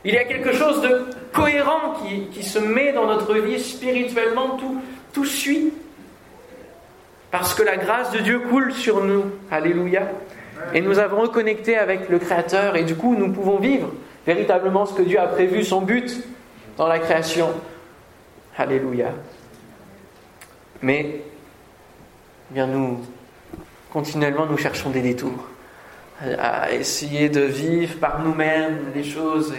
Il 0.04 0.14
y 0.14 0.18
a 0.18 0.24
quelque 0.24 0.52
chose 0.52 0.80
de 0.80 1.06
cohérent 1.32 1.94
qui, 2.32 2.42
se 2.42 2.58
met 2.58 2.92
dans 2.92 3.06
notre 3.06 3.34
vie 3.34 3.60
spirituellement, 3.60 4.56
tout, 4.56 4.80
tout 5.12 5.24
suit. 5.24 5.72
Parce 7.30 7.54
que 7.54 7.62
la 7.62 7.76
grâce 7.76 8.10
de 8.12 8.18
Dieu 8.18 8.40
coule 8.40 8.72
sur 8.72 9.04
nous. 9.04 9.24
Alléluia. 9.50 10.08
Et 10.72 10.80
nous 10.80 10.98
avons 10.98 11.20
reconnecté 11.20 11.76
avec 11.76 12.08
le 12.08 12.18
Créateur 12.18 12.76
et 12.76 12.84
du 12.84 12.94
coup 12.94 13.14
nous 13.16 13.32
pouvons 13.32 13.58
vivre 13.58 13.90
véritablement 14.26 14.86
ce 14.86 14.94
que 14.94 15.02
Dieu 15.02 15.18
a 15.18 15.26
prévu, 15.26 15.64
son 15.64 15.82
but 15.82 16.24
dans 16.76 16.86
la 16.86 16.98
création. 16.98 17.48
Alléluia. 18.56 19.08
Mais, 20.80 21.20
eh 22.50 22.54
bien 22.54 22.66
nous, 22.66 23.00
continuellement, 23.94 24.46
nous 24.46 24.58
cherchons 24.58 24.90
des 24.90 25.02
détours 25.02 25.46
à 26.20 26.72
essayer 26.72 27.28
de 27.28 27.42
vivre 27.42 27.98
par 28.00 28.22
nous-mêmes 28.22 28.90
les 28.92 29.04
choses. 29.04 29.54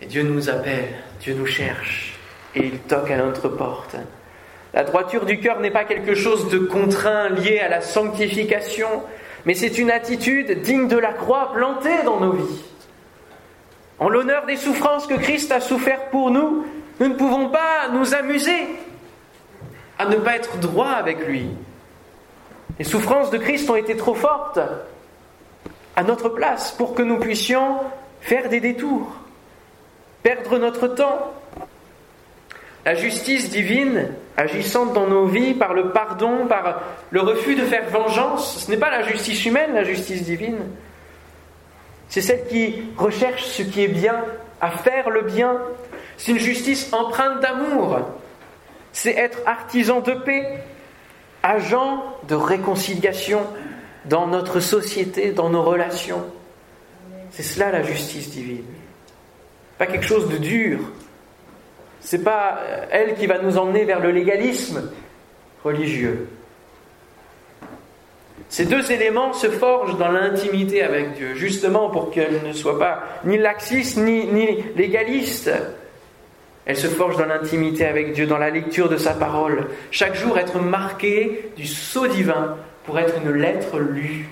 Et, 0.00 0.06
Dieu 0.06 0.24
nous 0.24 0.50
appelle, 0.50 0.88
Dieu 1.20 1.34
nous 1.34 1.46
cherche, 1.46 2.18
et 2.56 2.66
il 2.66 2.78
toque 2.80 3.08
à 3.12 3.16
notre 3.16 3.48
porte. 3.48 3.94
La 4.74 4.82
droiture 4.82 5.26
du 5.26 5.38
cœur 5.38 5.60
n'est 5.60 5.70
pas 5.70 5.84
quelque 5.84 6.16
chose 6.16 6.48
de 6.48 6.58
contraint 6.58 7.28
lié 7.28 7.60
à 7.60 7.68
la 7.68 7.80
sanctification, 7.80 8.88
mais 9.44 9.54
c'est 9.54 9.78
une 9.78 9.92
attitude 9.92 10.62
digne 10.62 10.88
de 10.88 10.98
la 10.98 11.12
croix 11.12 11.52
plantée 11.52 12.02
dans 12.04 12.18
nos 12.18 12.32
vies. 12.32 12.64
En 14.00 14.08
l'honneur 14.08 14.44
des 14.46 14.56
souffrances 14.56 15.06
que 15.06 15.14
Christ 15.14 15.52
a 15.52 15.60
souffert 15.60 16.06
pour 16.06 16.32
nous, 16.32 16.66
nous 16.98 17.08
ne 17.08 17.14
pouvons 17.14 17.48
pas 17.48 17.88
nous 17.92 18.12
amuser 18.12 18.66
à 20.00 20.06
ne 20.06 20.16
pas 20.16 20.34
être 20.34 20.58
droit 20.58 20.90
avec 20.90 21.24
lui. 21.28 21.46
Les 22.78 22.84
souffrances 22.84 23.30
de 23.30 23.38
Christ 23.38 23.68
ont 23.70 23.76
été 23.76 23.96
trop 23.96 24.14
fortes 24.14 24.58
à 25.96 26.02
notre 26.02 26.28
place 26.28 26.72
pour 26.72 26.94
que 26.94 27.02
nous 27.02 27.18
puissions 27.18 27.76
faire 28.20 28.48
des 28.48 28.60
détours, 28.60 29.14
perdre 30.22 30.58
notre 30.58 30.88
temps. 30.88 31.32
La 32.84 32.94
justice 32.94 33.50
divine 33.50 34.08
agissant 34.36 34.86
dans 34.86 35.06
nos 35.06 35.26
vies 35.26 35.54
par 35.54 35.74
le 35.74 35.90
pardon, 35.90 36.46
par 36.48 36.82
le 37.10 37.20
refus 37.20 37.54
de 37.54 37.64
faire 37.64 37.88
vengeance, 37.90 38.64
ce 38.64 38.70
n'est 38.70 38.78
pas 38.78 38.90
la 38.90 39.02
justice 39.02 39.44
humaine, 39.44 39.74
la 39.74 39.84
justice 39.84 40.24
divine. 40.24 40.58
C'est 42.08 42.22
celle 42.22 42.46
qui 42.46 42.82
recherche 42.96 43.44
ce 43.44 43.62
qui 43.62 43.82
est 43.82 43.88
bien, 43.88 44.24
à 44.60 44.70
faire 44.70 45.10
le 45.10 45.22
bien. 45.22 45.58
C'est 46.16 46.32
une 46.32 46.38
justice 46.38 46.92
empreinte 46.92 47.40
d'amour, 47.40 48.00
c'est 48.92 49.16
être 49.16 49.38
artisan 49.46 50.00
de 50.00 50.12
paix, 50.12 50.62
agent 51.42 52.02
de 52.28 52.34
réconciliation 52.34 53.40
dans 54.06 54.26
notre 54.26 54.60
société, 54.60 55.32
dans 55.32 55.50
nos 55.50 55.62
relations. 55.62 56.22
C'est 57.30 57.42
cela 57.42 57.70
la 57.70 57.82
justice 57.82 58.30
divine. 58.30 58.64
Pas 59.78 59.86
quelque 59.86 60.06
chose 60.06 60.28
de 60.28 60.36
dur. 60.36 60.80
C'est 62.00 62.22
pas 62.22 62.60
elle 62.90 63.14
qui 63.14 63.26
va 63.26 63.38
nous 63.38 63.58
emmener 63.58 63.84
vers 63.84 64.00
le 64.00 64.10
légalisme 64.10 64.90
religieux. 65.64 66.28
Ces 68.48 68.66
deux 68.66 68.92
éléments 68.92 69.32
se 69.32 69.48
forgent 69.48 69.96
dans 69.96 70.10
l'intimité 70.10 70.82
avec 70.82 71.14
Dieu, 71.14 71.34
justement 71.34 71.88
pour 71.88 72.10
qu'elle 72.10 72.42
ne 72.44 72.52
soit 72.52 72.78
pas 72.78 73.02
ni 73.24 73.38
laxiste 73.38 73.96
ni, 73.96 74.26
ni 74.26 74.62
légaliste, 74.76 75.50
elle 76.64 76.76
se 76.76 76.86
forge 76.86 77.16
dans 77.16 77.26
l'intimité 77.26 77.84
avec 77.84 78.12
Dieu, 78.12 78.26
dans 78.26 78.38
la 78.38 78.50
lecture 78.50 78.88
de 78.88 78.96
sa 78.96 79.14
parole. 79.14 79.68
Chaque 79.90 80.14
jour 80.14 80.38
être 80.38 80.58
marqué 80.60 81.50
du 81.56 81.66
sceau 81.66 82.06
divin 82.06 82.56
pour 82.84 82.98
être 82.98 83.14
une 83.24 83.32
lettre 83.32 83.78
lue 83.78 84.28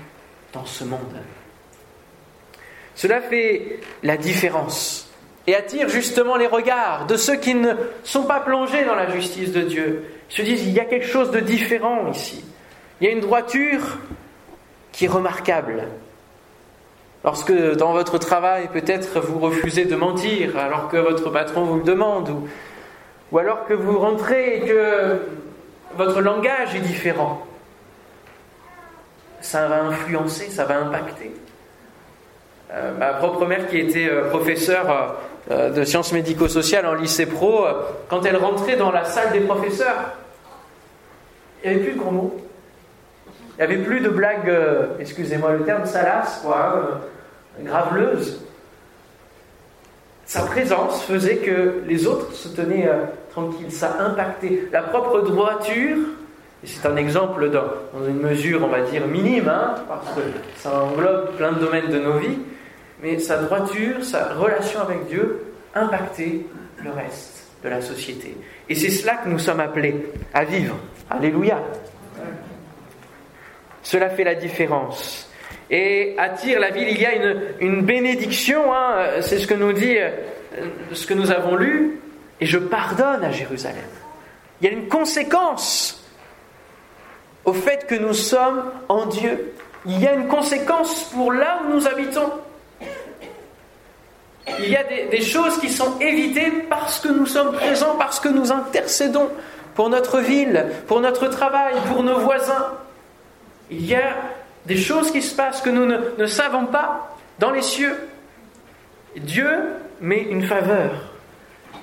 dans 0.53 0.65
ce 0.65 0.85
monde. 0.85 1.21
Cela 2.95 3.21
fait 3.21 3.81
la 4.03 4.17
différence 4.17 5.11
et 5.47 5.55
attire 5.55 5.89
justement 5.89 6.37
les 6.37 6.47
regards 6.47 7.07
de 7.07 7.17
ceux 7.17 7.37
qui 7.37 7.55
ne 7.55 7.73
sont 8.05 8.25
pas 8.25 8.41
plongés 8.41 8.85
dans 8.85 8.95
la 8.95 9.11
justice 9.11 9.53
de 9.53 9.63
Dieu. 9.63 10.05
Ils 10.31 10.37
se 10.37 10.43
disent, 10.43 10.67
il 10.67 10.73
y 10.73 10.81
a 10.81 10.85
quelque 10.85 11.07
chose 11.07 11.31
de 11.31 11.41
différent 11.41 12.11
ici. 12.13 12.45
Il 13.01 13.07
y 13.07 13.11
a 13.11 13.13
une 13.13 13.21
droiture 13.21 13.99
qui 14.93 15.07
est 15.07 15.09
remarquable. 15.09 15.85
Lorsque 17.23 17.53
dans 17.53 17.93
votre 17.93 18.17
travail, 18.17 18.69
peut-être 18.73 19.21
vous 19.21 19.39
refusez 19.39 19.85
de 19.85 19.95
mentir 19.95 20.57
alors 20.57 20.89
que 20.89 20.97
votre 20.97 21.29
patron 21.31 21.65
vous 21.65 21.77
le 21.77 21.83
demande, 21.83 22.31
ou, 23.31 23.39
alors 23.39 23.67
que 23.67 23.75
vous 23.75 23.99
rentrez 23.99 24.57
et 24.57 24.61
que 24.61 25.19
votre 25.97 26.21
langage 26.23 26.75
est 26.75 26.81
différent, 26.81 27.47
ça 29.43 29.69
va 29.69 29.83
influencer, 29.83 30.49
ça 30.49 30.65
va 30.65 30.79
impacter. 30.79 31.33
Euh, 32.73 32.97
ma 32.97 33.15
propre 33.15 33.45
mère, 33.47 33.69
qui 33.69 33.79
était 33.79 34.09
euh, 34.09 34.29
professeure 34.29 35.17
euh, 35.51 35.71
de 35.71 35.85
sciences 35.85 36.13
médico-sociales 36.13 36.87
en 36.87 36.95
lycée 36.95 37.27
pro, 37.27 37.67
quand 38.09 38.25
elle 38.25 38.37
rentrait 38.37 38.77
dans 38.77 38.93
la 38.93 39.05
salle 39.05 39.33
des 39.33 39.41
professeurs, 39.41 40.15
il 41.63 41.71
n'y 41.71 41.77
avait 41.77 41.85
plus 41.85 41.95
de 41.95 41.99
gros 41.99 42.11
mots. 42.13 42.41
Il 43.59 43.67
n'y 43.67 43.75
avait 43.75 43.85
plus 43.85 44.01
de 44.01 44.09
blagues, 44.09 44.51
excusez-moi 45.01 45.53
le 45.53 45.65
terme, 45.65 45.85
salaces, 45.85 46.41
quoi, 46.43 47.03
graveleuse. 47.65 48.41
Sa 50.27 50.43
présence 50.43 51.03
faisait 51.03 51.39
que 51.39 51.83
les 51.87 52.07
autres 52.07 52.33
se 52.33 52.49
tenaient 52.49 52.87
euh, 52.87 53.07
tranquilles. 53.31 53.73
Ça 53.73 53.97
impactait 53.99 54.63
la 54.73 54.83
propre 54.83 55.23
droiture. 55.23 55.99
Et 56.63 56.67
c'est 56.67 56.87
un 56.87 56.97
exemple 56.97 57.51
dans, 57.51 58.07
une 58.07 58.21
mesure, 58.21 58.63
on 58.63 58.69
va 58.69 58.83
dire, 58.83 59.07
minime, 59.07 59.49
hein, 59.49 59.75
parce 59.89 60.07
que 60.15 60.21
ça 60.57 60.85
englobe 60.85 61.37
plein 61.37 61.53
de 61.53 61.59
domaines 61.59 61.89
de 61.89 61.99
nos 61.99 62.19
vies. 62.19 62.39
Mais 63.03 63.19
sa 63.19 63.39
droiture, 63.39 64.05
sa 64.05 64.35
relation 64.35 64.81
avec 64.81 65.09
Dieu 65.09 65.43
impactait 65.75 66.43
le 66.85 66.91
reste 66.91 67.49
de 67.65 67.69
la 67.69 67.81
société. 67.81 68.37
Et 68.69 68.75
c'est 68.75 68.91
cela 68.91 69.17
que 69.17 69.29
nous 69.29 69.39
sommes 69.39 69.61
appelés 69.61 70.13
à 70.33 70.45
vivre. 70.45 70.77
Alléluia. 71.09 71.59
Cela 73.83 74.11
fait 74.11 74.25
la 74.25 74.35
différence 74.35 75.30
et 75.71 76.15
attire 76.19 76.59
la 76.59 76.71
ville. 76.71 76.89
Il 76.89 77.01
y 77.01 77.07
a 77.07 77.13
une, 77.61 77.83
bénédiction, 77.83 78.75
hein, 78.75 79.21
c'est 79.21 79.39
ce 79.39 79.47
que 79.47 79.55
nous 79.55 79.73
dit, 79.73 79.97
euh, 79.97 80.11
ce 80.93 81.07
que 81.07 81.15
nous 81.15 81.31
avons 81.31 81.55
lu, 81.55 82.01
et 82.41 82.47
je 82.47 82.59
pardonne 82.59 83.23
à 83.23 83.31
Jérusalem. 83.31 83.77
Il 84.61 84.67
y 84.67 84.71
a 84.71 84.73
une 84.73 84.89
conséquence 84.89 86.05
au 87.45 87.53
fait 87.53 87.87
que 87.87 87.95
nous 87.95 88.15
sommes 88.15 88.65
en 88.89 89.07
Dieu. 89.07 89.55
Il 89.87 90.01
y 90.01 90.07
a 90.07 90.13
une 90.13 90.27
conséquence 90.27 91.05
pour 91.05 91.33
là 91.33 91.61
où 91.65 91.73
nous 91.73 91.87
habitons. 91.87 92.31
Il 94.59 94.69
y 94.69 94.77
a 94.77 94.83
des, 94.85 95.05
des, 95.05 95.23
choses 95.23 95.59
qui 95.59 95.71
sont 95.71 95.99
évitées 96.01 96.51
parce 96.69 96.99
que 96.99 97.09
nous 97.09 97.27
sommes 97.27 97.53
présents, 97.53 97.95
parce 97.97 98.19
que 98.19 98.29
nous 98.29 98.51
intercédons 98.51 99.29
pour 99.75 99.89
notre 99.89 100.19
ville, 100.19 100.67
pour 100.89 101.01
notre 101.01 101.29
travail, 101.29 101.75
pour 101.89 102.03
nos 102.03 102.19
voisins. 102.19 102.73
Il 103.71 103.87
y 103.87 103.95
a 103.95 104.17
des 104.67 104.77
choses 104.77 105.11
qui 105.11 105.23
se 105.23 105.35
passent 105.35 105.63
que 105.63 105.71
nous 105.71 105.87
ne, 105.87 106.27
savons 106.27 106.67
pas 106.67 107.17
dans 107.39 107.51
les 107.51 107.63
cieux. 107.63 107.97
Dieu 109.17 109.49
met 110.01 110.23
une 110.23 110.43
faveur 110.43 110.91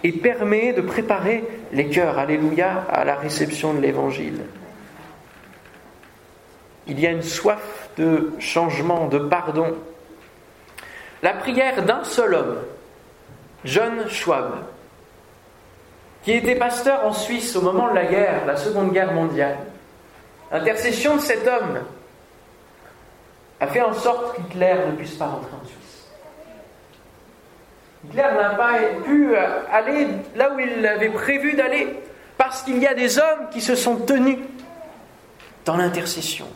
et 0.03 0.11
permet 0.11 0.73
de 0.73 0.81
préparer 0.81 1.43
les 1.71 1.87
cœurs, 1.87 2.17
alléluia, 2.17 2.85
à 2.89 3.03
la 3.03 3.15
réception 3.15 3.73
de 3.73 3.81
l'Évangile. 3.81 4.41
Il 6.87 6.99
y 6.99 7.07
a 7.07 7.11
une 7.11 7.23
soif 7.23 7.89
de 7.97 8.31
changement, 8.39 9.07
de 9.07 9.17
pardon. 9.17 9.75
La 11.21 11.33
prière 11.33 11.83
d'un 11.83 12.03
seul 12.03 12.35
homme, 12.35 12.57
John 13.65 14.07
Schwab, 14.07 14.63
qui 16.23 16.31
était 16.33 16.55
pasteur 16.55 17.05
en 17.05 17.13
Suisse 17.13 17.55
au 17.55 17.61
moment 17.61 17.89
de 17.89 17.95
la 17.95 18.05
guerre, 18.05 18.45
la 18.45 18.55
Seconde 18.55 18.93
Guerre 18.93 19.13
mondiale. 19.13 19.57
L'intercession 20.51 21.15
de 21.15 21.21
cet 21.21 21.45
homme 21.47 21.79
a 23.59 23.67
fait 23.67 23.81
en 23.81 23.93
sorte 23.93 24.35
qu'Hitler 24.35 24.75
ne 24.87 24.95
puisse 24.95 25.15
pas 25.15 25.27
rentrer 25.27 25.51
en 25.53 25.65
Suisse. 25.65 26.07
Hitler 28.05 28.23
n'a 28.37 28.49
pas 28.51 28.73
pu 29.03 29.35
aller 29.35 30.07
là 30.35 30.53
où 30.53 30.59
il 30.59 30.85
avait 30.85 31.09
prévu 31.09 31.53
d'aller, 31.53 31.87
parce 32.37 32.61
qu'il 32.61 32.77
y 32.77 32.87
a 32.87 32.93
des 32.93 33.17
hommes 33.17 33.49
qui 33.51 33.61
se 33.61 33.75
sont 33.75 33.97
tenus 33.97 34.37
dans 35.65 35.75
l'intercession. 35.75 36.47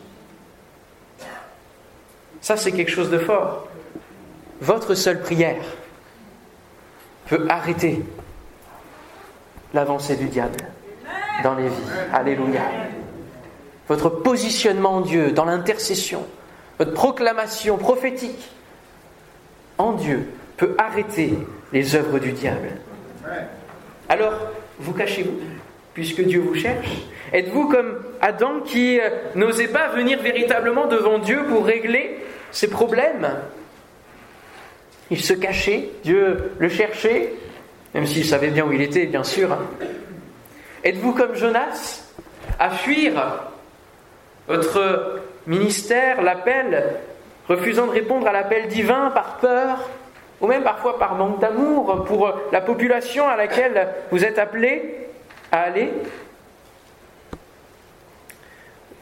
Ça, 2.40 2.56
c'est 2.56 2.72
quelque 2.72 2.90
chose 2.90 3.10
de 3.10 3.18
fort. 3.18 3.68
Votre 4.60 4.94
seule 4.94 5.20
prière 5.20 5.62
peut 7.26 7.46
arrêter 7.48 8.04
l'avancée 9.74 10.16
du 10.16 10.26
diable 10.26 10.58
dans 11.42 11.54
les 11.54 11.68
vies. 11.68 11.90
Alléluia. 12.12 12.62
Votre 13.88 14.08
positionnement 14.08 14.96
en 14.96 15.00
Dieu, 15.00 15.32
dans 15.32 15.44
l'intercession, 15.44 16.26
votre 16.82 16.94
proclamation 16.94 17.78
prophétique 17.78 18.50
en 19.78 19.92
Dieu 19.92 20.26
peut 20.56 20.74
arrêter 20.78 21.32
les 21.72 21.94
œuvres 21.94 22.18
du 22.18 22.32
diable. 22.32 22.70
Alors, 24.08 24.34
vous 24.80 24.92
cachez-vous, 24.92 25.38
puisque 25.94 26.22
Dieu 26.22 26.40
vous 26.40 26.56
cherche? 26.56 26.88
Êtes-vous 27.32 27.68
comme 27.68 28.00
Adam 28.20 28.62
qui 28.66 28.98
euh, 28.98 29.10
n'osait 29.36 29.68
pas 29.68 29.90
venir 29.90 30.20
véritablement 30.20 30.86
devant 30.86 31.20
Dieu 31.20 31.44
pour 31.48 31.64
régler 31.64 32.18
ses 32.50 32.68
problèmes? 32.68 33.30
Il 35.12 35.22
se 35.22 35.34
cachait, 35.34 35.88
Dieu 36.02 36.50
le 36.58 36.68
cherchait, 36.68 37.32
même 37.94 38.06
s'il 38.06 38.24
savait 38.24 38.50
bien 38.50 38.66
où 38.66 38.72
il 38.72 38.82
était, 38.82 39.06
bien 39.06 39.22
sûr. 39.22 39.56
Êtes-vous 40.82 41.12
comme 41.12 41.36
Jonas 41.36 42.10
à 42.58 42.70
fuir 42.70 43.12
votre 44.48 45.22
ministère, 45.46 46.22
l'appel, 46.22 46.84
refusant 47.48 47.86
de 47.86 47.92
répondre 47.92 48.26
à 48.26 48.32
l'appel 48.32 48.68
divin 48.68 49.10
par 49.10 49.38
peur 49.38 49.88
ou 50.40 50.46
même 50.46 50.62
parfois 50.62 50.98
par 50.98 51.14
manque 51.14 51.40
d'amour 51.40 52.04
pour 52.04 52.32
la 52.50 52.60
population 52.60 53.28
à 53.28 53.36
laquelle 53.36 53.88
vous 54.10 54.24
êtes 54.24 54.38
appelé 54.38 55.08
à 55.52 55.62
aller 55.62 55.90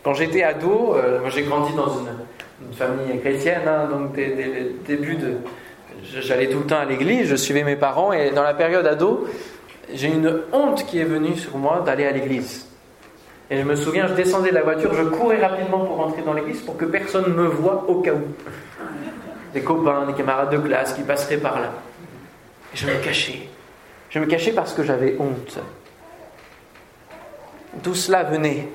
Quand 0.02 0.14
j'étais 0.14 0.42
ado, 0.42 0.94
euh, 0.94 1.20
moi 1.20 1.28
j'ai 1.28 1.42
grandi 1.42 1.74
dans 1.74 1.88
une, 1.98 2.08
famille 2.74 3.18
chrétienne, 3.20 3.66
hein, 3.66 3.88
donc 3.90 4.12
dès, 4.14 4.28
le 4.28 4.72
début 4.86 5.16
de... 5.16 5.36
J'allais 6.02 6.48
tout 6.48 6.58
le 6.58 6.66
temps 6.66 6.78
à 6.78 6.84
l'église, 6.84 7.28
je 7.28 7.36
suivais 7.36 7.64
mes 7.64 7.76
parents, 7.76 8.12
et 8.12 8.30
dans 8.30 8.42
la 8.42 8.54
période 8.54 8.86
ado, 8.86 9.26
j'ai 9.92 10.08
une 10.08 10.42
honte 10.52 10.86
qui 10.86 10.98
est 10.98 11.04
venue 11.04 11.36
sur 11.36 11.56
moi 11.56 11.82
d'aller 11.84 12.06
à 12.06 12.12
l'église. 12.12 12.69
Et 13.50 13.58
je 13.58 13.64
me 13.64 13.74
souviens, 13.74 14.06
je 14.06 14.14
descendais 14.14 14.50
de 14.50 14.54
la 14.54 14.62
voiture, 14.62 14.94
je 14.94 15.02
courais 15.02 15.44
rapidement 15.44 15.84
pour 15.84 15.96
rentrer 15.96 16.22
dans 16.22 16.32
l'église 16.32 16.60
pour 16.60 16.76
que 16.76 16.84
personne 16.84 17.24
ne 17.24 17.34
me 17.34 17.48
voie 17.48 17.84
au 17.88 18.00
cas 18.00 18.12
où. 18.12 18.22
Des 19.52 19.62
copains, 19.62 20.06
des 20.06 20.14
camarades 20.14 20.50
de 20.50 20.58
classe 20.58 20.94
qui 20.94 21.02
passeraient 21.02 21.38
par 21.38 21.60
là. 21.60 21.72
Et 22.72 22.76
je 22.76 22.86
me 22.86 22.94
cachais. 23.02 23.48
Je 24.10 24.20
me 24.20 24.26
cachais 24.26 24.52
parce 24.52 24.72
que 24.72 24.84
j'avais 24.84 25.16
honte. 25.18 25.58
Tout 27.82 27.94
cela 27.96 28.22
venait 28.22 28.68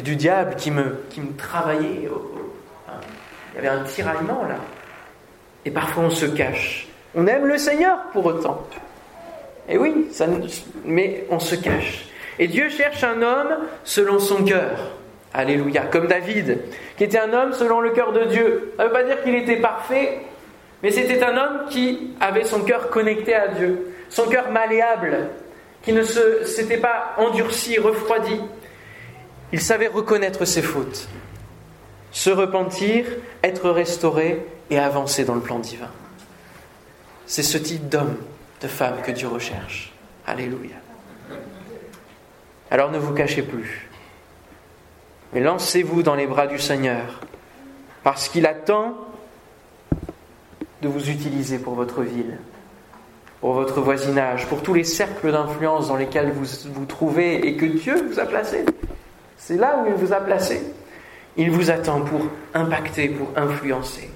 du 0.00 0.14
diable 0.14 0.54
qui 0.54 0.70
me, 0.70 1.02
qui 1.10 1.20
travaillait. 1.36 2.08
Hein. 2.88 2.92
Il 3.52 3.56
y 3.56 3.58
avait 3.66 3.80
un 3.80 3.82
tiraillement 3.82 4.44
là. 4.44 4.56
Et 5.64 5.72
parfois 5.72 6.04
on 6.04 6.10
se 6.10 6.26
cache. 6.26 6.86
On 7.16 7.26
aime 7.26 7.46
le 7.46 7.58
Seigneur 7.58 7.98
pour 8.12 8.24
autant. 8.26 8.64
Et 9.68 9.76
oui, 9.76 10.08
ça, 10.12 10.26
mais 10.84 11.26
on 11.30 11.40
se 11.40 11.56
cache. 11.56 12.06
Et 12.38 12.48
Dieu 12.48 12.68
cherche 12.70 13.04
un 13.04 13.22
homme 13.22 13.58
selon 13.84 14.18
son 14.18 14.44
cœur. 14.44 14.92
Alléluia. 15.34 15.82
Comme 15.82 16.06
David, 16.06 16.58
qui 16.96 17.04
était 17.04 17.18
un 17.18 17.32
homme 17.32 17.52
selon 17.52 17.80
le 17.80 17.90
cœur 17.90 18.12
de 18.12 18.24
Dieu. 18.24 18.74
Ça 18.76 18.84
ne 18.84 18.88
veut 18.88 18.92
pas 18.92 19.04
dire 19.04 19.22
qu'il 19.22 19.34
était 19.34 19.56
parfait, 19.56 20.20
mais 20.82 20.90
c'était 20.90 21.22
un 21.22 21.36
homme 21.36 21.68
qui 21.70 22.14
avait 22.20 22.44
son 22.44 22.60
cœur 22.60 22.90
connecté 22.90 23.34
à 23.34 23.48
Dieu, 23.48 23.94
son 24.08 24.28
cœur 24.28 24.50
malléable, 24.50 25.28
qui 25.82 25.92
ne 25.92 26.02
s'était 26.02 26.78
pas 26.78 27.14
endurci, 27.18 27.78
refroidi. 27.78 28.40
Il 29.52 29.60
savait 29.60 29.88
reconnaître 29.88 30.44
ses 30.44 30.62
fautes, 30.62 31.08
se 32.10 32.30
repentir, 32.30 33.06
être 33.42 33.70
restauré 33.70 34.44
et 34.70 34.78
avancer 34.78 35.24
dans 35.24 35.34
le 35.34 35.40
plan 35.40 35.58
divin. 35.58 35.90
C'est 37.26 37.42
ce 37.42 37.58
type 37.58 37.88
d'homme, 37.88 38.16
de 38.60 38.68
femme 38.68 38.96
que 39.02 39.10
Dieu 39.10 39.28
recherche. 39.28 39.92
Alléluia. 40.26 40.76
Alors 42.72 42.90
ne 42.90 42.96
vous 42.96 43.12
cachez 43.12 43.42
plus, 43.42 43.86
mais 45.34 45.40
lancez-vous 45.40 46.02
dans 46.02 46.14
les 46.14 46.26
bras 46.26 46.46
du 46.46 46.58
Seigneur, 46.58 47.20
parce 48.02 48.30
qu'il 48.30 48.46
attend 48.46 48.94
de 50.80 50.88
vous 50.88 51.10
utiliser 51.10 51.58
pour 51.58 51.74
votre 51.74 52.00
ville, 52.00 52.38
pour 53.42 53.52
votre 53.52 53.82
voisinage, 53.82 54.46
pour 54.46 54.62
tous 54.62 54.72
les 54.72 54.84
cercles 54.84 55.32
d'influence 55.32 55.88
dans 55.88 55.96
lesquels 55.96 56.32
vous 56.32 56.46
vous 56.72 56.86
trouvez 56.86 57.46
et 57.46 57.58
que 57.58 57.66
Dieu 57.66 58.08
vous 58.10 58.18
a 58.18 58.24
placé. 58.24 58.64
C'est 59.36 59.58
là 59.58 59.82
où 59.82 59.88
il 59.88 59.92
vous 59.92 60.14
a 60.14 60.20
placé. 60.20 60.62
Il 61.36 61.50
vous 61.50 61.70
attend 61.70 62.00
pour 62.00 62.22
impacter, 62.54 63.10
pour 63.10 63.28
influencer. 63.36 64.08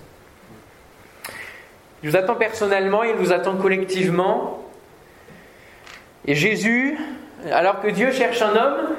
Il 2.03 2.09
vous 2.09 2.17
attend 2.17 2.37
personnellement, 2.37 3.03
il 3.03 3.17
vous 3.17 3.33
attend 3.33 3.57
collectivement. 3.57 4.63
Et 6.25 6.35
Jésus 6.35 6.97
alors 7.51 7.81
que 7.81 7.89
Dieu 7.89 8.13
cherche 8.13 8.43
un 8.43 8.57
homme, 8.57 8.97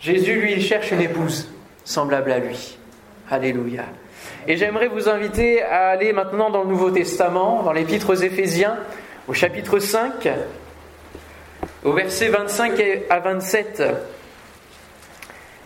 Jésus, 0.00 0.34
lui, 0.34 0.60
cherche 0.60 0.90
une 0.90 1.00
épouse 1.00 1.48
semblable 1.84 2.32
à 2.32 2.38
lui. 2.38 2.78
Alléluia. 3.30 3.84
Et 4.46 4.56
j'aimerais 4.56 4.88
vous 4.88 5.08
inviter 5.08 5.62
à 5.62 5.88
aller 5.88 6.12
maintenant 6.12 6.50
dans 6.50 6.62
le 6.62 6.68
Nouveau 6.68 6.90
Testament, 6.90 7.62
dans 7.62 7.72
l'Épître 7.72 8.10
aux 8.10 8.14
Éphésiens, 8.14 8.78
au 9.28 9.32
chapitre 9.32 9.78
5, 9.78 10.28
au 11.84 11.92
verset 11.92 12.28
25 12.28 12.82
à 13.08 13.20
27. 13.20 13.82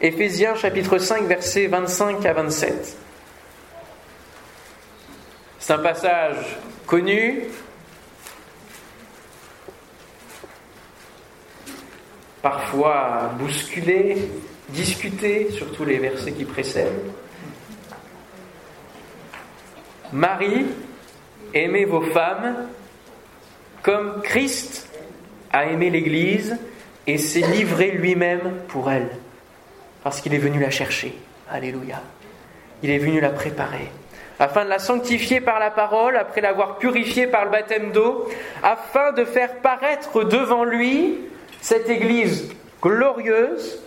Éphésiens 0.00 0.54
chapitre 0.54 0.98
5, 0.98 1.24
versets 1.24 1.66
25 1.66 2.24
à 2.24 2.32
27. 2.34 2.96
C'est 5.58 5.72
un 5.72 5.78
passage 5.78 6.56
connu, 6.86 7.42
parfois 12.68 13.30
bousculer, 13.38 14.28
discuter, 14.68 15.50
surtout 15.52 15.86
les 15.86 15.96
versets 15.96 16.32
qui 16.32 16.44
précèdent. 16.44 17.00
Marie, 20.12 20.66
aimez 21.54 21.86
vos 21.86 22.02
femmes 22.02 22.68
comme 23.82 24.20
Christ 24.22 24.86
a 25.50 25.66
aimé 25.66 25.88
l'Église 25.88 26.58
et 27.06 27.16
s'est 27.16 27.40
livré 27.40 27.90
lui-même 27.92 28.52
pour 28.68 28.90
elle, 28.90 29.08
parce 30.04 30.20
qu'il 30.20 30.34
est 30.34 30.38
venu 30.38 30.60
la 30.60 30.70
chercher. 30.70 31.14
Alléluia. 31.50 32.02
Il 32.82 32.90
est 32.90 32.98
venu 32.98 33.18
la 33.18 33.30
préparer, 33.30 33.90
afin 34.38 34.66
de 34.66 34.70
la 34.70 34.78
sanctifier 34.78 35.40
par 35.40 35.58
la 35.58 35.70
parole, 35.70 36.18
après 36.18 36.42
l'avoir 36.42 36.76
purifiée 36.76 37.28
par 37.28 37.46
le 37.46 37.50
baptême 37.50 37.92
d'eau, 37.92 38.28
afin 38.62 39.12
de 39.12 39.24
faire 39.24 39.56
paraître 39.56 40.22
devant 40.24 40.64
lui 40.64 41.18
cette 41.62 41.88
Église 41.88 42.50
glorieuse, 42.82 43.80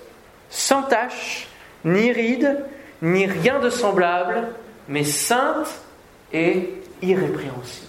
sans 0.49 0.83
tache, 0.83 1.47
ni 1.85 2.11
ride, 2.11 2.65
ni 3.01 3.25
rien 3.25 3.59
de 3.59 3.69
semblable, 3.69 4.49
mais 4.87 5.03
sainte 5.03 5.81
et 6.33 6.69
irrépréhensible. 7.01 7.87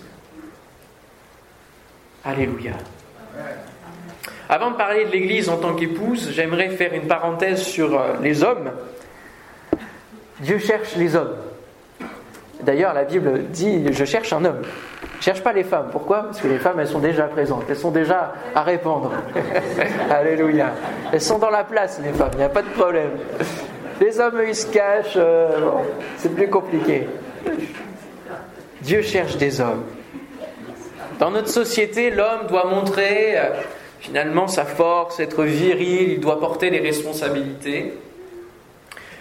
Alléluia. 2.24 2.72
Avant 4.48 4.70
de 4.70 4.76
parler 4.76 5.06
de 5.06 5.10
l'Église 5.10 5.48
en 5.48 5.56
tant 5.56 5.74
qu'épouse, 5.74 6.30
j'aimerais 6.32 6.70
faire 6.70 6.92
une 6.94 7.06
parenthèse 7.06 7.62
sur 7.62 7.98
euh, 7.98 8.14
les 8.20 8.42
hommes. 8.42 8.70
Dieu 10.40 10.58
cherche 10.58 10.94
les 10.96 11.16
hommes. 11.16 11.36
D'ailleurs, 12.62 12.94
la 12.94 13.04
Bible 13.04 13.44
dit, 13.50 13.92
je 13.92 14.04
cherche 14.04 14.32
un 14.32 14.44
homme. 14.44 14.62
Cherche 15.20 15.42
pas 15.42 15.52
les 15.52 15.64
femmes. 15.64 15.88
Pourquoi? 15.90 16.24
Parce 16.24 16.40
que 16.40 16.48
les 16.48 16.58
femmes, 16.58 16.78
elles 16.80 16.88
sont 16.88 17.00
déjà 17.00 17.24
présentes. 17.24 17.64
Elles 17.68 17.76
sont 17.76 17.90
déjà 17.90 18.32
à 18.54 18.62
répondre. 18.62 19.12
Alléluia. 20.10 20.72
Elles 21.12 21.20
sont 21.20 21.38
dans 21.38 21.50
la 21.50 21.64
place, 21.64 22.00
les 22.02 22.12
femmes. 22.12 22.30
Il 22.34 22.38
n'y 22.38 22.44
a 22.44 22.48
pas 22.48 22.62
de 22.62 22.68
problème. 22.68 23.10
Les 24.00 24.18
hommes, 24.20 24.40
ils 24.46 24.54
se 24.54 24.66
cachent. 24.66 25.14
Euh, 25.16 25.70
c'est 26.16 26.34
plus 26.34 26.48
compliqué. 26.48 27.06
Dieu 28.80 29.02
cherche 29.02 29.36
des 29.36 29.60
hommes. 29.60 29.84
Dans 31.18 31.30
notre 31.30 31.48
société, 31.48 32.10
l'homme 32.10 32.46
doit 32.48 32.66
montrer 32.66 33.38
euh, 33.38 33.50
finalement 34.00 34.48
sa 34.48 34.64
force, 34.64 35.20
être 35.20 35.44
viril, 35.44 36.12
il 36.14 36.20
doit 36.20 36.40
porter 36.40 36.70
les 36.70 36.80
responsabilités. 36.80 37.94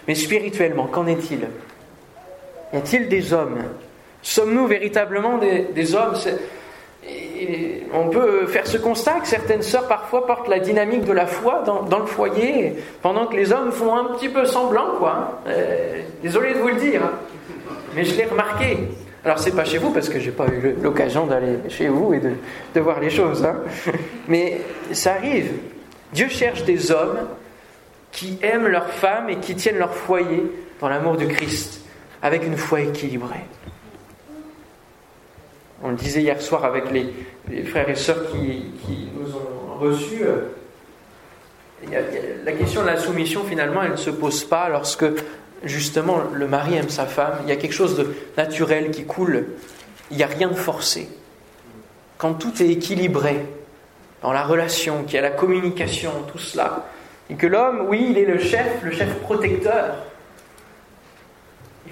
Mais 0.08 0.16
spirituellement, 0.16 0.86
qu'en 0.86 1.06
est-il? 1.06 1.46
Y 2.72 2.76
a-t-il 2.76 3.08
des 3.08 3.32
hommes? 3.32 3.58
Sommes-nous 4.22 4.66
véritablement 4.66 5.38
des, 5.38 5.94
hommes? 5.94 6.14
On 7.92 8.08
peut 8.08 8.46
faire 8.46 8.66
ce 8.66 8.78
constat 8.78 9.20
que 9.20 9.26
certaines 9.26 9.62
sœurs 9.62 9.88
parfois 9.88 10.26
portent 10.26 10.48
la 10.48 10.60
dynamique 10.60 11.04
de 11.04 11.12
la 11.12 11.26
foi 11.26 11.62
dans, 11.66 11.98
le 11.98 12.06
foyer, 12.06 12.74
pendant 13.02 13.26
que 13.26 13.36
les 13.36 13.52
hommes 13.52 13.72
font 13.72 13.94
un 13.94 14.14
petit 14.14 14.28
peu 14.28 14.46
semblant, 14.46 14.96
quoi. 14.98 15.10
Hein. 15.10 15.48
Euh, 15.48 16.00
désolé 16.22 16.54
de 16.54 16.58
vous 16.60 16.68
le 16.68 16.76
dire, 16.76 17.02
hein. 17.04 17.12
mais 17.94 18.04
je 18.04 18.16
l'ai 18.16 18.24
remarqué. 18.24 18.78
Alors 19.24 19.38
c'est 19.38 19.54
pas 19.54 19.64
chez 19.64 19.78
vous 19.78 19.90
parce 19.90 20.08
que 20.08 20.18
j'ai 20.18 20.32
pas 20.32 20.46
eu 20.48 20.74
l'occasion 20.82 21.26
d'aller 21.26 21.58
chez 21.68 21.86
vous 21.88 22.12
et 22.12 22.20
de, 22.20 22.80
voir 22.80 22.98
les 22.98 23.10
choses, 23.10 23.44
hein. 23.44 23.56
mais 24.28 24.60
ça 24.92 25.12
arrive. 25.12 25.52
Dieu 26.12 26.28
cherche 26.28 26.64
des 26.64 26.90
hommes 26.90 27.18
qui 28.10 28.38
aiment 28.42 28.66
leurs 28.66 28.90
femmes 28.90 29.30
et 29.30 29.36
qui 29.36 29.54
tiennent 29.54 29.78
leur 29.78 29.94
foyer 29.94 30.44
dans 30.80 30.88
l'amour 30.88 31.16
de 31.16 31.24
Christ, 31.24 31.81
avec 32.22 32.46
une 32.46 32.56
foi 32.56 32.80
équilibrée. 32.80 33.44
On 35.82 35.90
le 35.90 35.96
disait 35.96 36.22
hier 36.22 36.40
soir 36.40 36.64
avec 36.64 36.84
les, 36.92 37.12
frères 37.64 37.88
et 37.88 37.96
sœurs 37.96 38.30
qui, 38.30 39.08
nous 39.18 39.34
ont 39.34 39.78
reçus. 39.78 40.22
Euh, 40.22 40.48
la 42.44 42.52
question 42.52 42.82
de 42.82 42.86
la 42.86 42.98
soumission, 42.98 43.42
finalement, 43.42 43.82
elle 43.82 43.92
ne 43.92 43.96
se 43.96 44.10
pose 44.10 44.44
pas 44.44 44.68
lorsque 44.68 45.04
justement, 45.64 46.22
le 46.32 46.46
mari 46.46 46.74
aime 46.74 46.88
sa 46.88 47.06
femme, 47.06 47.38
il 47.42 47.48
y 47.48 47.52
a 47.52 47.56
quelque 47.56 47.72
chose 47.72 47.96
de 47.96 48.14
naturel 48.36 48.90
qui 48.90 49.04
coule, 49.04 49.46
il 50.10 50.16
n'y 50.16 50.22
a 50.22 50.28
rien 50.28 50.48
de 50.48 50.54
forcé. 50.54 51.08
Quand 52.18 52.34
tout 52.34 52.62
est 52.62 52.68
équilibré 52.68 53.40
dans 54.22 54.32
la 54.32 54.44
relation, 54.44 55.02
qu'il 55.04 55.14
y 55.14 55.18
a 55.18 55.22
la 55.22 55.30
communication, 55.30 56.12
tout 56.30 56.38
cela, 56.38 56.86
et 57.30 57.34
que 57.34 57.46
l'homme, 57.46 57.86
oui, 57.88 58.06
il 58.10 58.18
est 58.18 58.24
le 58.24 58.38
chef, 58.38 58.82
le 58.82 58.92
chef 58.92 59.14
protecteur. 59.20 59.96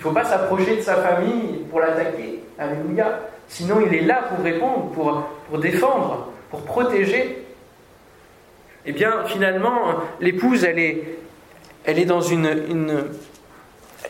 Il 0.00 0.06
ne 0.06 0.08
faut 0.08 0.14
pas 0.14 0.24
s'approcher 0.24 0.76
de 0.76 0.80
sa 0.80 0.96
famille 0.96 1.58
pour 1.68 1.78
l'attaquer. 1.78 2.40
Alléluia. 2.58 3.20
Sinon, 3.48 3.82
il 3.86 3.94
est 3.94 4.00
là 4.00 4.30
pour 4.30 4.42
répondre, 4.42 4.90
pour, 4.92 5.24
pour 5.46 5.58
défendre, 5.58 6.28
pour 6.48 6.62
protéger. 6.62 7.44
Eh 8.86 8.92
bien, 8.92 9.24
finalement, 9.26 9.96
l'épouse, 10.18 10.64
elle 10.64 10.78
est, 10.78 11.18
elle 11.84 11.98
est 11.98 12.06
dans 12.06 12.22
une, 12.22 12.46
une, 12.70 13.04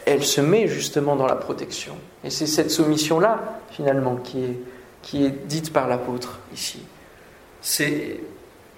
elle 0.07 0.22
se 0.22 0.40
met 0.40 0.68
justement 0.68 1.16
dans 1.16 1.26
la 1.26 1.35
protection. 1.35 1.96
Et 2.22 2.31
c'est 2.31 2.46
cette 2.46 2.70
soumission-là, 2.70 3.59
finalement, 3.72 4.14
qui 4.14 4.44
est, 4.44 4.61
qui 5.03 5.26
est 5.26 5.46
dite 5.46 5.72
par 5.72 5.88
l'apôtre 5.88 6.38
ici. 6.55 6.87
C'est 7.62 8.20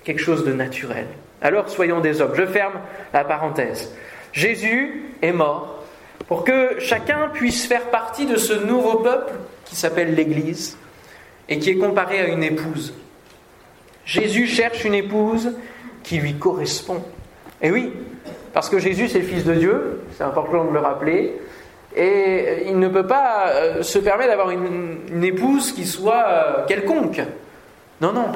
quelque 0.03 0.22
chose 0.22 0.46
de 0.46 0.55
naturel. 0.55 1.09
Alors 1.42 1.68
soyons 1.68 2.01
des 2.01 2.22
hommes. 2.22 2.33
Je 2.37 2.46
ferme 2.46 2.81
la 3.12 3.22
parenthèse. 3.22 3.92
Jésus 4.33 5.12
est 5.20 5.33
mort 5.33 5.81
pour 6.26 6.44
que 6.44 6.78
chacun 6.78 7.28
puisse 7.32 7.66
faire 7.66 7.90
partie 7.90 8.26
de 8.26 8.37
ce 8.37 8.52
nouveau 8.52 8.98
peuple 8.98 9.32
qui 9.64 9.76
s'appelle 9.76 10.14
l'Église 10.14 10.76
et 11.48 11.58
qui 11.58 11.70
est 11.70 11.76
comparé 11.76 12.20
à 12.20 12.28
une 12.28 12.42
épouse. 12.42 12.94
Jésus 14.04 14.46
cherche 14.46 14.85
une 14.85 14.94
épouse 14.94 15.52
qui 16.02 16.18
lui 16.18 16.35
correspond. 16.35 17.02
Et 17.61 17.70
oui, 17.70 17.92
parce 18.52 18.68
que 18.68 18.78
Jésus, 18.78 19.08
c'est 19.08 19.20
le 19.20 19.24
Fils 19.24 19.44
de 19.44 19.54
Dieu, 19.54 20.00
c'est 20.16 20.24
important 20.24 20.64
de 20.64 20.72
le 20.72 20.80
rappeler, 20.80 21.35
et 21.94 22.64
il 22.66 22.78
ne 22.78 22.88
peut 22.88 23.06
pas 23.06 23.48
euh, 23.48 23.82
se 23.82 23.98
permettre 23.98 24.30
d'avoir 24.30 24.50
une, 24.50 25.22
épouse 25.22 25.72
qui 25.72 25.85
soit 25.85 26.24
euh, 26.26 26.66
quelconque. 26.66 27.20
Non, 28.00 28.12
non, 28.12 28.32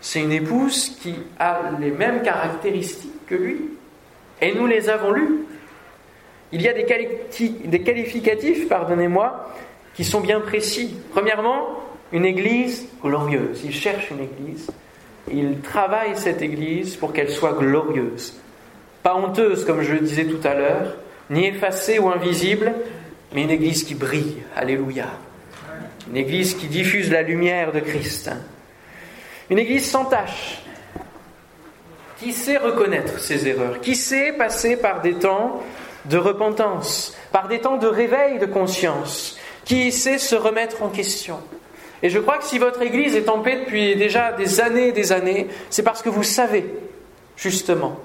c'est 0.00 0.20
une 0.20 0.32
épouse 0.32 0.96
qui 1.00 1.14
a 1.38 1.70
les 1.80 1.90
mêmes 1.90 2.22
caractéristiques 2.22 3.26
que 3.26 3.34
lui. 3.34 3.60
Et 4.40 4.54
nous 4.54 4.66
les 4.66 4.88
avons 4.88 5.10
lues. 5.10 5.44
Il 6.52 6.62
y 6.62 6.68
a 6.68 6.72
des, 6.72 6.84
qualificatifs, 7.80 8.68
pardonnez-moi, 8.68 9.52
qui 9.94 10.04
sont 10.04 10.20
bien 10.20 10.40
précis. 10.40 10.94
Premièrement, 11.12 11.68
une 12.12 12.24
église 12.24 12.88
glorieuse. 13.02 13.62
Il 13.64 13.72
cherche 13.72 14.10
une 14.10 14.20
église. 14.20 14.70
Il 15.30 15.60
travaille 15.60 16.16
cette 16.16 16.40
église 16.40 16.96
pour 16.96 17.12
qu'elle 17.12 17.30
soit 17.30 17.52
glorieuse. 17.52 18.34
Pas 19.02 19.14
honteuse, 19.14 19.64
comme 19.64 19.82
je 19.82 19.92
le 19.92 20.00
disais 20.00 20.24
tout 20.24 20.40
à 20.46 20.54
l'heure, 20.54 20.96
ni 21.28 21.46
effacée 21.46 21.98
ou 21.98 22.08
invisible, 22.08 22.72
mais 23.34 23.42
une 23.42 23.50
église 23.50 23.84
qui 23.84 23.94
brille. 23.94 24.38
Alléluia. 24.56 25.08
Une 26.08 26.16
église 26.16 26.54
qui 26.54 26.66
diffuse 26.66 27.10
la 27.10 27.22
lumière 27.22 27.72
de 27.72 27.80
Christ. 27.80 28.30
Une 29.50 29.58
église 29.58 29.90
sans 29.90 30.06
tache, 30.06 30.62
qui 32.18 32.32
sait 32.32 32.56
reconnaître 32.56 33.18
ses 33.18 33.46
erreurs, 33.48 33.80
qui 33.80 33.94
sait 33.94 34.32
passer 34.32 34.76
par 34.76 35.02
des 35.02 35.14
temps 35.14 35.62
de 36.04 36.18
repentance, 36.18 37.16
par 37.32 37.48
des 37.48 37.60
temps 37.60 37.76
de 37.76 37.86
réveil 37.86 38.38
de 38.38 38.46
conscience, 38.46 39.38
qui 39.64 39.92
sait 39.92 40.18
se 40.18 40.34
remettre 40.34 40.82
en 40.82 40.88
question. 40.88 41.38
Et 42.02 42.10
je 42.10 42.18
crois 42.18 42.38
que 42.38 42.44
si 42.44 42.58
votre 42.58 42.80
Église 42.82 43.16
est 43.16 43.28
en 43.28 43.40
paix 43.40 43.60
depuis 43.64 43.96
déjà 43.96 44.32
des 44.32 44.60
années 44.60 44.88
et 44.88 44.92
des 44.92 45.12
années, 45.12 45.48
c'est 45.70 45.82
parce 45.82 46.02
que 46.02 46.08
vous 46.08 46.22
savez, 46.22 46.64
justement, 47.36 47.98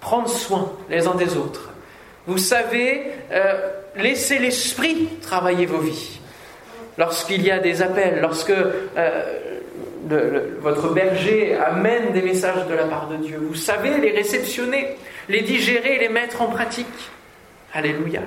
prendre 0.00 0.28
soin 0.28 0.72
les 0.90 1.06
uns 1.06 1.14
des 1.14 1.36
autres. 1.36 1.70
Vous 2.26 2.38
savez 2.38 3.02
euh, 3.32 3.70
laisser 3.96 4.38
l'esprit 4.38 5.08
travailler 5.22 5.66
vos 5.66 5.78
vies. 5.78 6.20
Lorsqu'il 6.98 7.42
y 7.42 7.50
a 7.50 7.58
des 7.58 7.82
appels, 7.82 8.20
lorsque 8.20 8.50
euh, 8.50 9.38
votre 10.60 10.92
berger 10.92 11.54
amène 11.56 12.12
des 12.12 12.22
messages 12.22 12.66
de 12.68 12.74
la 12.74 12.84
part 12.84 13.08
de 13.08 13.16
Dieu, 13.16 13.38
vous 13.40 13.54
savez 13.54 13.98
les 13.98 14.10
réceptionner, 14.10 14.96
les 15.28 15.42
digérer, 15.42 15.98
les 15.98 16.08
mettre 16.08 16.42
en 16.42 16.48
pratique. 16.48 16.86
Alléluia. 17.72 18.22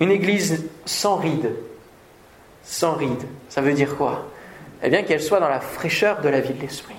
Une 0.00 0.10
église 0.10 0.68
sans 0.84 1.16
rides. 1.16 1.54
Sans 2.62 2.94
rides. 2.94 3.26
Ça 3.48 3.60
veut 3.60 3.72
dire 3.72 3.96
quoi? 3.96 4.28
Eh 4.82 4.90
bien 4.90 5.02
qu'elle 5.02 5.22
soit 5.22 5.40
dans 5.40 5.48
la 5.48 5.60
fraîcheur 5.60 6.20
de 6.20 6.28
la 6.28 6.40
vie 6.40 6.52
de 6.52 6.60
l'esprit 6.60 6.96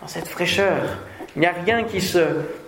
dans 0.00 0.08
cette 0.08 0.28
fraîcheur. 0.28 0.98
Il 1.36 1.40
n'y 1.40 1.46
a 1.46 1.52
rien 1.52 1.84
qui, 1.84 2.00
se, 2.00 2.18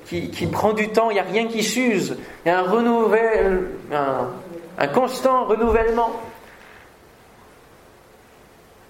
qui, 0.07 0.31
qui, 0.31 0.47
prend 0.47 0.73
du 0.73 0.89
temps, 0.89 1.11
il 1.11 1.15
n'y 1.15 1.21
a 1.21 1.25
rien 1.25 1.49
qui 1.49 1.63
s'use. 1.63 2.17
Il 2.45 2.49
y 2.49 2.51
a 2.53 2.59
un, 2.59 2.63
renouvelle, 2.63 3.63
un, 3.93 4.31
un 4.79 4.89
constant 4.89 5.45
renouvellement. 5.45 6.13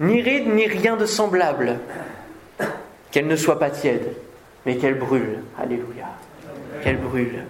Ni 0.01 0.21
ride, 0.21 0.49
ni 0.49 0.67
rien 0.67 0.97
de 0.97 1.07
semblable. 1.07 1.79
Qu'elle 3.13 3.29
ne 3.29 3.37
soit 3.37 3.59
pas 3.59 3.71
tiède, 3.71 4.15
mais 4.67 4.77
qu'elle 4.77 4.99
brûle. 4.99 5.39
Alléluia. 5.59 6.09
Qu'elle 6.83 6.97
brûle. 6.97 7.45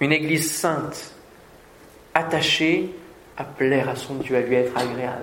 Une 0.00 0.12
église 0.12 0.52
sainte, 0.52 1.14
attachée 2.14 2.90
à 3.36 3.44
plaire 3.44 3.88
à 3.88 3.96
son 3.96 4.16
Dieu, 4.16 4.36
à 4.36 4.40
lui 4.40 4.56
être 4.56 4.76
agréable. 4.76 5.22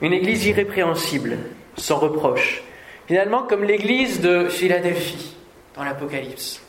Une 0.00 0.12
église 0.12 0.46
irrépréhensible, 0.46 1.36
sans 1.76 1.98
reproche. 1.98 2.62
Finalement, 3.06 3.42
comme 3.42 3.64
l'église 3.64 4.20
de 4.20 4.48
Philadelphie 4.48 5.36
dans 5.76 5.84
l'Apocalypse. 5.84 6.60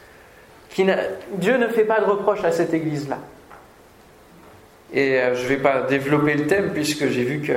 Dieu 0.75 1.57
ne 1.57 1.67
fait 1.69 1.85
pas 1.85 1.99
de 2.01 2.05
reproche 2.05 2.43
à 2.43 2.51
cette 2.51 2.73
église-là. 2.73 3.19
Et 4.93 5.19
euh, 5.19 5.35
je 5.35 5.43
ne 5.43 5.47
vais 5.47 5.57
pas 5.57 5.81
développer 5.81 6.35
le 6.35 6.47
thème 6.47 6.71
puisque 6.73 7.07
j'ai 7.07 7.23
vu 7.23 7.41
que 7.41 7.53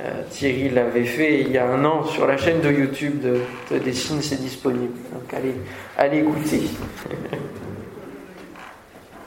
euh, 0.00 0.22
Thierry 0.30 0.70
l'avait 0.70 1.04
fait 1.04 1.40
il 1.40 1.52
y 1.52 1.58
a 1.58 1.66
un 1.66 1.84
an 1.84 2.04
sur 2.04 2.26
la 2.26 2.36
chaîne 2.36 2.60
de 2.60 2.70
YouTube 2.70 3.20
de, 3.20 3.40
de 3.70 3.78
Dessine, 3.78 4.22
c'est 4.22 4.40
disponible. 4.40 4.94
Donc 5.12 5.32
allez, 5.32 5.54
allez 5.96 6.18
écouter. 6.18 6.62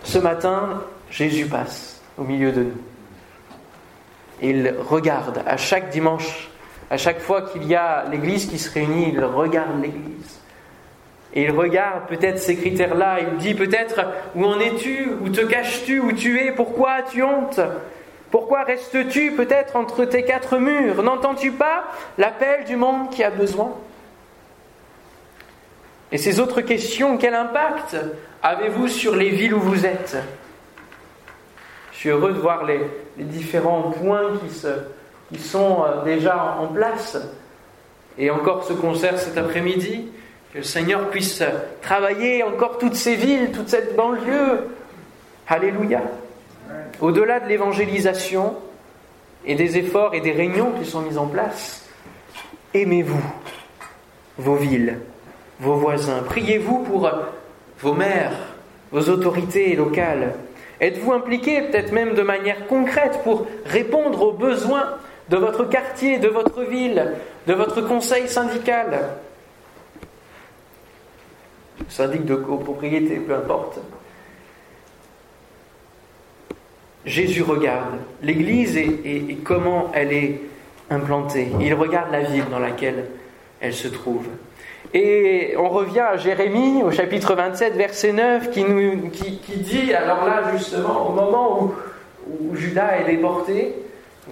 Ce 0.03 0.19
matin, 0.19 0.84
Jésus 1.10 1.45
passe 1.45 2.01
au 2.17 2.23
milieu 2.23 2.51
de 2.51 2.63
nous. 2.63 2.82
Il 4.41 4.73
regarde 4.89 5.41
à 5.45 5.58
chaque 5.58 5.89
dimanche 5.89 6.49
à 6.89 6.97
chaque 6.97 7.19
fois 7.19 7.41
qu'il 7.41 7.65
y 7.65 7.75
a 7.75 8.06
l'Église 8.10 8.45
qui 8.45 8.58
se 8.58 8.71
réunit, 8.71 9.12
il 9.13 9.23
regarde 9.23 9.82
l'Église. 9.82 10.39
Et 11.34 11.43
il 11.43 11.51
regarde 11.51 12.08
peut-être 12.08 12.39
ces 12.39 12.56
critères-là, 12.56 13.17
il 13.19 13.38
dit 13.38 13.53
peut-être 13.53 14.01
où 14.36 14.45
en 14.45 14.60
es-tu, 14.60 15.10
où 15.21 15.30
te 15.30 15.41
caches-tu, 15.41 15.99
où 15.99 16.13
tu 16.13 16.39
es, 16.39 16.51
pourquoi 16.53 16.93
as-tu 16.93 17.21
honte? 17.23 17.60
Pourquoi 18.32 18.63
restes-tu 18.63 19.32
peut-être 19.32 19.76
entre 19.76 20.04
tes 20.06 20.24
quatre 20.24 20.58
murs? 20.58 21.02
N'entends-tu 21.02 21.52
pas 21.52 21.86
l'appel 22.18 22.66
du 22.66 22.76
monde 22.76 23.10
qui 23.10 23.24
a 23.24 23.30
besoin? 23.30 23.74
Et 26.12 26.18
ces 26.18 26.40
autres 26.40 26.62
questions, 26.62 27.18
quel 27.18 27.36
impact 27.36 27.98
avez-vous 28.44 28.88
sur 28.88 29.16
les 29.16 29.30
villes 29.30 29.54
où 29.54 29.60
vous 29.60 29.86
êtes? 29.86 30.18
Je 31.92 31.98
suis 31.98 32.10
heureux 32.10 32.32
de 32.32 32.40
voir 32.40 32.63
les, 32.66 32.80
différents 33.18 33.92
points 33.92 34.34
qui 35.32 35.40
sont 35.40 35.84
euh, 35.84 36.04
déjà 36.04 36.58
en 36.60 36.68
place. 36.68 37.18
Et 38.18 38.30
encore 38.30 38.63
ce 38.63 38.74
concert 38.74 39.20
cet 39.20 39.38
après-midi, 39.38 40.10
Que 40.54 40.60
le 40.60 40.63
Seigneur 40.63 41.10
puisse 41.10 41.44
travailler 41.82 42.44
encore 42.44 42.78
toutes 42.78 42.96
ces 42.96 43.16
villes, 43.16 43.52
toute 43.52 43.70
cette 43.70 43.96
banlieue. 43.96 44.70
Alléluia. 45.48 46.02
Au-delà 47.00 47.40
de 47.40 47.48
l'évangélisation 47.48 48.56
et 49.46 49.56
des 49.56 49.78
efforts 49.78 50.16
et 50.16 50.22
des 50.22 50.32
réunions 50.32 50.72
qui 50.72 50.90
sont 50.90 51.02
mis 51.02 51.18
en 51.18 51.28
place, 51.28 51.88
aimez-vous 52.74 53.24
vos 54.38 54.56
villes, 54.56 55.00
vos 55.60 55.76
voisins? 55.76 56.24
Priez-vous 56.26 56.80
pour 56.80 57.10
vos 57.80 57.94
maires, 57.94 58.38
vos 58.92 59.10
autorités 59.10 59.76
locales? 59.76 60.34
Êtes-vous 60.80 61.14
impliqué 61.14 61.62
peut-être 61.62 61.92
même 61.92 62.14
de 62.14 62.22
manière 62.22 62.68
concrète 62.68 63.22
pour 63.24 63.48
répondre 63.66 64.22
aux 64.22 64.34
besoins 64.34 64.98
de 65.30 65.38
votre 65.38 65.66
quartier, 65.66 66.20
de 66.20 66.28
votre 66.28 66.64
ville, 66.64 67.14
de 67.48 67.54
votre 67.54 67.82
conseil 67.82 68.28
syndical? 68.28 69.10
Syndic 71.90 72.26
de 72.26 72.36
copropriété, 72.36 73.16
peu 73.16 73.36
importe. 73.36 73.80
Jésus 77.08 77.41
regarde 77.41 77.96
l'Église 78.22 78.78
et, 78.78 79.38
comment 79.43 79.91
elle 79.93 80.12
est 80.12 80.41
implantée. 80.89 81.48
Il 81.62 81.74
regarde 81.74 82.12
la 82.12 82.20
ville 82.20 82.43
dans 82.52 82.60
laquelle 82.60 83.06
elle 83.62 83.74
se 83.74 83.88
trouve. 83.88 84.28
Et 84.93 85.56
on 85.58 85.70
revient 85.70 86.02
à 86.02 86.17
Jérémie 86.17 86.84
au 86.84 86.91
chapitre 86.91 87.34
27, 87.34 87.76
verset 87.76 88.12
9, 88.12 88.52
qui, 88.52 88.65
dit, 89.58 89.93
alors 89.93 90.26
là 90.26 90.52
justement, 90.52 91.10
au 91.10 91.13
moment 91.13 91.63
où, 91.63 91.74
où 92.30 92.56
Judas 92.56 93.00
est 93.00 93.06
déporté, 93.06 93.74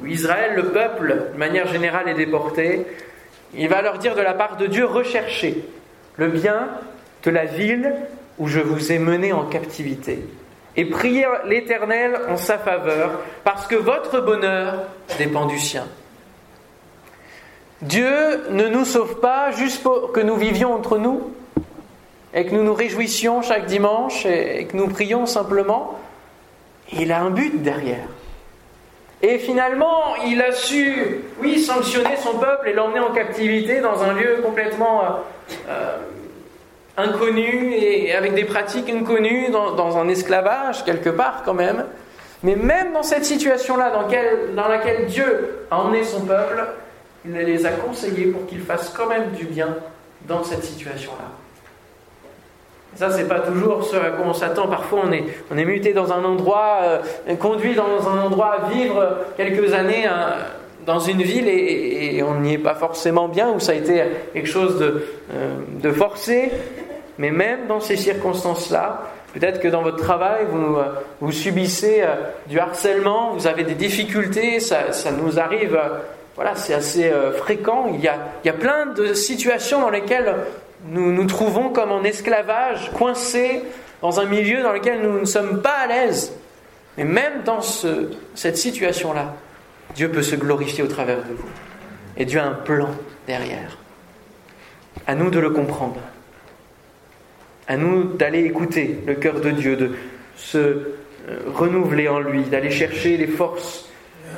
où 0.01 0.05
Israël, 0.05 0.53
le 0.55 0.65
peuple, 0.65 1.29
de 1.33 1.37
manière 1.37 1.67
générale, 1.67 2.09
est 2.09 2.13
déporté, 2.13 2.85
il 3.53 3.69
va 3.69 3.81
leur 3.81 3.99
dire 3.99 4.15
de 4.15 4.21
la 4.21 4.33
part 4.33 4.57
de 4.57 4.67
Dieu, 4.67 4.85
recherchez 4.85 5.63
le 6.17 6.27
bien 6.27 6.67
de 7.23 7.31
la 7.31 7.45
ville 7.45 7.93
où 8.37 8.47
je 8.47 8.59
vous 8.59 8.91
ai 8.91 8.99
mené 8.99 9.31
en 9.31 9.45
captivité 9.45 10.19
et 10.77 10.85
priez 10.85 11.25
l'Éternel 11.45 12.19
en 12.29 12.37
sa 12.37 12.57
faveur, 12.57 13.19
parce 13.43 13.67
que 13.67 13.75
votre 13.75 14.19
bonheur 14.21 14.83
dépend 15.17 15.45
du 15.45 15.59
sien. 15.59 15.87
Dieu 17.81 18.49
ne 18.49 18.67
nous 18.67 18.85
sauve 18.85 19.19
pas 19.19 19.51
juste 19.51 19.83
pour 19.83 20.11
que 20.11 20.19
nous 20.19 20.35
vivions 20.35 20.73
entre 20.73 20.97
nous 20.97 21.33
et 22.33 22.45
que 22.45 22.53
nous 22.53 22.63
nous 22.63 22.73
réjouissions 22.73 23.41
chaque 23.41 23.65
dimanche 23.65 24.25
et 24.25 24.65
que 24.65 24.75
nous 24.75 24.87
prions 24.87 25.25
simplement. 25.25 25.99
Il 26.93 27.11
a 27.11 27.21
un 27.21 27.29
but 27.29 27.61
derrière. 27.61 28.07
Et 29.21 29.39
finalement, 29.39 30.15
il 30.25 30.41
a 30.41 30.51
su, 30.51 31.21
oui, 31.41 31.59
sanctionner 31.59 32.17
son 32.17 32.37
peuple 32.37 32.69
et 32.69 32.73
l'emmener 32.73 32.99
en 32.99 33.11
captivité 33.11 33.79
dans 33.79 34.03
un 34.03 34.13
lieu 34.13 34.41
complètement 34.43 35.01
euh, 35.01 35.07
euh, 35.69 35.97
inconnu 36.97 37.73
et 37.73 38.13
avec 38.13 38.33
des 38.33 38.45
pratiques 38.45 38.89
inconnues 38.89 39.49
dans, 39.49 39.97
un 39.97 40.07
esclavage 40.07 40.83
quelque 40.85 41.09
part 41.09 41.43
quand 41.43 41.53
même. 41.53 41.85
Mais 42.43 42.55
même 42.55 42.93
dans 42.93 43.03
cette 43.03 43.25
situation-là, 43.25 43.91
dans, 44.55 44.67
laquelle 44.67 45.05
Dieu 45.07 45.65
a 45.71 45.79
emmené 45.79 46.03
son 46.03 46.21
peuple, 46.21 46.63
il 47.25 47.33
les 47.33 47.65
a 47.65 47.71
conseillés 47.71 48.27
pour 48.27 48.45
qu'ils 48.45 48.61
fassent 48.61 48.93
quand 48.95 49.07
même 49.07 49.31
du 49.31 49.45
bien 49.45 49.75
dans 50.27 50.43
cette 50.43 50.63
situation-là. 50.63 51.25
Ça, 52.95 53.09
c'est 53.09 53.27
pas 53.27 53.39
toujours 53.39 53.83
ce 53.83 53.97
à 53.97 54.11
quoi 54.11 54.25
on 54.27 54.33
s'attend. 54.33 54.67
Parfois, 54.67 55.01
on 55.05 55.57
est, 55.57 55.65
muté 55.65 55.91
dans 55.91 56.13
un 56.13 56.23
endroit, 56.23 56.79
euh, 57.27 57.35
conduit 57.35 57.75
dans 57.75 58.07
un 58.07 58.21
endroit 58.21 58.53
à 58.53 58.69
vivre 58.69 59.17
quelques 59.35 59.73
années 59.73 60.05
hein, 60.05 60.35
dans 60.85 60.99
une 60.99 61.21
ville 61.21 61.47
et, 61.49 62.23
on 62.23 62.39
n'y 62.39 62.53
est 62.53 62.59
pas 62.59 62.75
forcément 62.75 63.27
bien, 63.27 63.51
ou 63.51 63.59
ça 63.59 63.73
a 63.73 63.75
été 63.75 64.01
quelque 64.33 64.47
chose 64.47 64.79
de, 64.79 65.05
euh, 65.33 65.55
de 65.81 65.91
forcé. 65.91 66.51
Mais 67.17 67.31
même 67.31 67.67
dans 67.67 67.79
ces 67.79 67.95
circonstances-là, 67.95 69.03
peut-être 69.33 69.59
que 69.59 69.67
dans 69.67 69.81
votre 69.81 69.97
travail, 69.97 70.45
vous, 70.49 70.77
euh, 70.77 71.31
subissez 71.31 72.01
euh, 72.01 72.15
du 72.47 72.59
harcèlement, 72.59 73.33
vous 73.33 73.47
avez 73.47 73.63
des 73.63 73.75
difficultés, 73.75 74.59
ça, 74.59 74.91
ça 74.91 75.11
nous 75.11 75.39
arrive, 75.39 75.75
euh, 75.75 75.99
voilà, 76.35 76.55
c'est 76.55 76.73
assez 76.73 77.09
fréquent. 77.37 77.89
Il 77.93 78.01
y, 78.01 78.09
a, 78.09 78.17
il 78.43 78.47
y 78.47 78.49
a 78.49 78.53
plein 78.53 78.87
de 78.87 79.13
situations 79.13 79.79
dans 79.79 79.89
lesquelles 79.89 80.35
nous 80.89 81.13
nous 81.13 81.25
trouvons 81.25 81.69
comme 81.69 81.93
en 81.93 82.03
esclavage, 82.03 82.91
coincés 82.91 83.63
dans 84.01 84.19
un 84.19 84.25
milieu 84.25 84.61
dans 84.61 84.73
lequel 84.73 85.01
nous 85.01 85.21
ne 85.21 85.25
sommes 85.25 85.61
pas 85.61 85.77
à 85.83 85.87
l'aise. 85.87 86.33
Mais 86.97 87.05
même 87.05 87.43
dans 87.45 87.61
ce, 87.61 88.11
cette 88.33 88.57
situation-là, 88.57 89.33
Dieu 89.95 90.09
peut 90.09 90.21
se 90.21 90.35
glorifier 90.35 90.83
au 90.83 90.87
travers 90.87 91.19
de 91.19 91.33
vous. 91.33 91.49
Et 92.17 92.25
Dieu 92.25 92.39
a 92.39 92.45
un 92.45 92.53
plan 92.53 92.89
derrière. 93.27 93.77
À 95.07 95.15
nous 95.15 95.29
de 95.29 95.39
le 95.39 95.51
comprendre. 95.51 96.01
À 97.67 97.77
nous 97.77 98.03
d'aller 98.03 98.43
écouter 98.43 98.99
le 99.05 99.15
cœur 99.15 99.41
de 99.41 99.51
Dieu, 99.51 99.75
de 99.75 99.91
se 100.35 100.57
euh, 100.57 100.85
renouveler 101.47 102.07
en 102.07 102.19
lui, 102.19 102.43
d'aller 102.43 102.71
chercher 102.71 103.17
les 103.17 103.27
forces 103.27 103.89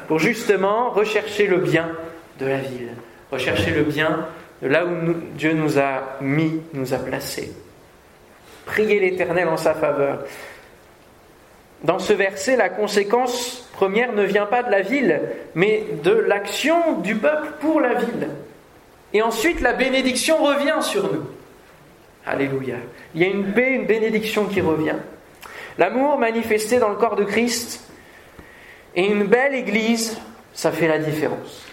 pour 0.08 0.20
justement 0.20 0.90
rechercher 0.92 1.48
le 1.48 1.58
bien 1.58 1.92
de 2.40 2.46
la 2.46 2.60
ville, 2.60 2.92
rechercher 3.32 3.72
le 3.72 3.84
bien 3.84 4.28
de 4.62 4.68
là 4.68 4.86
où 4.86 5.14
Dieu 5.36 5.54
nous 5.54 5.78
a 5.78 6.18
mis, 6.22 6.62
nous 6.74 6.94
a 6.94 6.98
placés. 6.98 7.52
Priez 8.66 9.00
l'Éternel 9.00 9.48
en 9.48 9.58
sa 9.58 9.74
faveur. 9.74 10.24
Dans 11.84 12.00
ce 12.00 12.14
verset, 12.14 12.56
la 12.56 12.70
conséquence 12.70 13.70
première 13.74 14.14
ne 14.14 14.24
vient 14.24 14.46
pas 14.46 14.64
de 14.64 14.72
la 14.72 14.82
ville, 14.82 15.22
mais 15.54 15.84
de 16.04 16.12
l'action 16.12 17.00
du 17.00 17.16
peuple 17.16 17.50
pour 17.60 17.80
la 17.80 17.94
ville. 17.94 18.30
Et 19.14 19.22
ensuite, 19.22 19.62
la 19.62 19.74
bénédiction 19.74 20.44
revient 20.44 20.82
sur 20.82 21.14
nous. 21.14 21.24
Alléluia. 22.28 22.76
Il 23.16 23.22
y 23.22 23.26
a 23.26 23.28
une 23.28 23.54
paix, 23.54 23.72
une 23.72 23.86
bénédiction 23.86 24.46
qui 24.46 24.60
revient. 24.60 24.98
L'amour 25.78 26.18
manifesté 26.18 26.78
dans 26.78 26.90
le 26.90 26.96
corps 26.96 27.16
de 27.16 27.24
Christ 27.24 27.90
et 28.96 29.06
une 29.06 29.26
belle 29.26 29.56
église, 29.56 30.20
ça 30.54 30.72
fait 30.72 30.88
la 30.88 30.98
différence. 30.98 31.66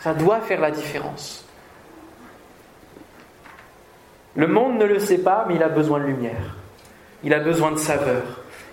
Ça 0.00 0.14
doit 0.14 0.40
faire 0.40 0.60
la 0.60 0.70
différence. 0.70 1.44
Le 4.34 4.46
monde 4.46 4.78
ne 4.78 4.84
le 4.86 4.98
sait 4.98 5.18
pas, 5.18 5.44
mais 5.46 5.56
il 5.56 5.62
a 5.62 5.68
besoin 5.68 6.00
de 6.00 6.06
lumière. 6.06 6.56
Il 7.22 7.34
a 7.34 7.40
besoin 7.40 7.70
de 7.70 7.76
saveur. 7.76 8.22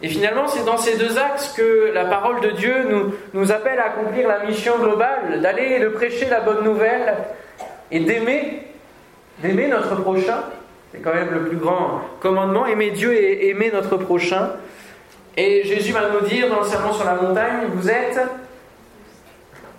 Et 0.02 0.08
finalement, 0.08 0.48
c'est 0.48 0.64
dans 0.64 0.78
ces 0.78 0.98
deux 0.98 1.18
axes 1.18 1.50
que 1.50 1.92
la 1.94 2.06
parole 2.06 2.40
de 2.40 2.52
Dieu 2.52 2.88
nous, 2.90 3.14
nous 3.34 3.52
appelle 3.52 3.80
à 3.80 3.88
accomplir 3.88 4.28
la 4.28 4.46
mission 4.46 4.78
globale, 4.78 5.42
d'aller 5.42 5.76
et 5.76 5.80
de 5.80 5.90
prêcher 5.90 6.30
la 6.30 6.40
bonne 6.40 6.64
nouvelle 6.64 7.18
et 7.92 8.00
d'aimer, 8.00 8.68
d'aimer 9.40 9.68
notre 9.68 9.96
prochain 10.02 10.44
c'est 10.91 10.99
quand 10.99 11.13
même 11.13 11.32
le 11.32 11.47
plus 11.47 11.58
grand 11.58 12.02
commandement. 12.19 12.65
Aimer 12.65 12.91
Dieu 12.91 13.13
et 13.13 13.49
aimer 13.49 13.71
notre 13.71 13.97
prochain. 13.97 14.52
Et 15.38 15.63
Jésus 15.63 15.93
va 15.93 16.10
nous 16.10 16.28
dire 16.28 16.49
dans 16.49 16.62
le 16.62 16.67
sermon 16.67 16.93
sur 16.93 17.06
la 17.06 17.15
montagne, 17.15 17.67
vous 17.73 17.89
êtes, 17.89 18.19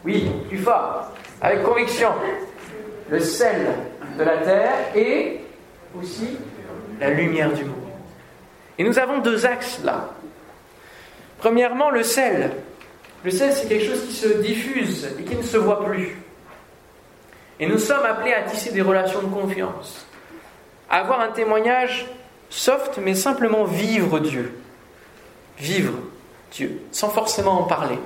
oui, 0.05 0.31
plus 0.49 0.59
fort, 0.59 1.13
avec 1.41 1.63
conviction, 1.63 2.11
le 3.11 3.21
sel 3.21 3.67
de 4.19 4.25
la 4.25 4.39
terre 4.39 4.73
et 4.95 5.41
aussi 5.99 6.39
la 7.01 7.11
lumière 7.11 7.53
du 7.53 7.65
monde. 7.65 7.77
Et 8.79 8.85
nous 8.85 8.99
avons 8.99 9.19
deux 9.19 9.45
axes 9.45 9.81
là. 9.85 10.11
Premièrement, 11.39 11.91
le 11.91 12.03
sel. 12.03 12.53
Le 13.25 13.31
sel, 13.31 13.53
c'est 13.53 13.69
quelque 13.69 13.85
chose 13.85 14.07
qui 14.07 14.15
se 14.15 14.29
diffuse 14.41 15.09
et 15.19 15.23
qui 15.25 15.37
ne 15.37 15.43
se 15.43 15.59
voit 15.59 15.85
plus. 15.85 16.17
Et 17.59 17.67
nous 17.67 17.79
sommes 17.79 18.05
appelés 18.07 18.33
à 18.33 18.43
tisser 18.43 18.73
des 18.73 18.81
relations 18.81 19.21
de 19.21 19.27
confiance 19.27 20.07
avoir 20.91 21.21
un 21.21 21.31
témoignage 21.31 22.07
soft, 22.51 22.99
mais 23.03 23.15
simplement 23.15 23.65
vivre 23.65 24.19
Dieu. 24.19 24.53
Vivre 25.59 25.95
Dieu, 26.53 26.83
sans 26.91 27.09
forcément 27.09 27.61
en 27.61 27.65
parler. 27.65 27.99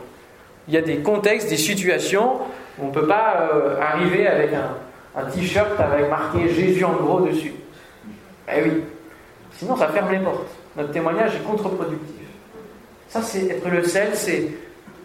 Il 0.68 0.75
y 0.75 0.77
a 0.77 0.83
des 0.83 0.99
contextes, 0.99 1.49
des 1.49 1.57
situations 1.57 2.40
où 2.79 2.85
on 2.85 2.88
ne 2.88 2.92
peut 2.92 3.07
pas 3.07 3.49
euh, 3.53 3.81
arriver 3.81 4.27
avec 4.27 4.51
un, 4.53 5.25
t-shirt 5.31 5.79
avec 5.79 6.11
marqué 6.11 6.49
Jésus 6.49 6.85
en 6.85 6.94
gros 6.94 7.20
dessus. 7.20 7.55
Eh 8.53 8.62
oui, 8.62 8.83
sinon 9.53 9.77
ça 9.77 9.88
ferme 9.88 10.12
les 10.12 10.18
portes. 10.18 10.49
Notre 10.77 10.90
témoignage 10.90 11.37
est 11.37 11.44
contre-productif. 11.44 12.27
Ça, 13.09 13.23
c'est 13.23 13.47
être 13.47 13.68
le 13.68 13.85
sel, 13.85 14.11
c'est, 14.14 14.49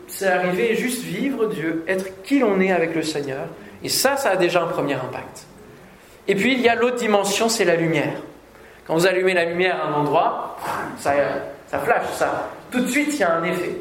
c'est 0.07 0.27
arriver 0.27 0.75
juste 0.75 1.03
vivre 1.03 1.45
Dieu, 1.45 1.83
être 1.87 2.23
qui 2.23 2.39
l'on 2.39 2.59
est 2.59 2.71
avec 2.71 2.95
le 2.95 3.03
Seigneur. 3.03 3.45
Et 3.83 3.89
ça, 3.89 4.17
ça 4.17 4.31
a 4.31 4.35
déjà 4.35 4.63
un 4.63 4.67
premier 4.67 4.95
impact. 4.95 5.45
Et 6.29 6.35
puis 6.35 6.53
il 6.53 6.61
y 6.61 6.69
a 6.69 6.75
l'autre 6.75 6.97
dimension, 6.97 7.49
c'est 7.49 7.65
la 7.65 7.75
lumière. 7.75 8.13
Quand 8.85 8.93
vous 8.93 9.07
allumez 9.07 9.33
la 9.33 9.45
lumière 9.45 9.83
à 9.83 9.87
un 9.87 9.93
endroit, 9.93 10.57
ça, 10.99 11.13
ça 11.67 11.79
flash, 11.79 12.05
ça. 12.13 12.49
Tout 12.71 12.81
de 12.81 12.87
suite, 12.87 13.09
il 13.13 13.19
y 13.19 13.23
a 13.23 13.33
un 13.33 13.43
effet. 13.43 13.75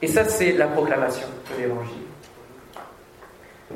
Et 0.00 0.06
ça, 0.06 0.24
c'est 0.24 0.52
la 0.52 0.68
proclamation 0.68 1.26
de 1.50 1.62
l'évangile. 1.62 1.92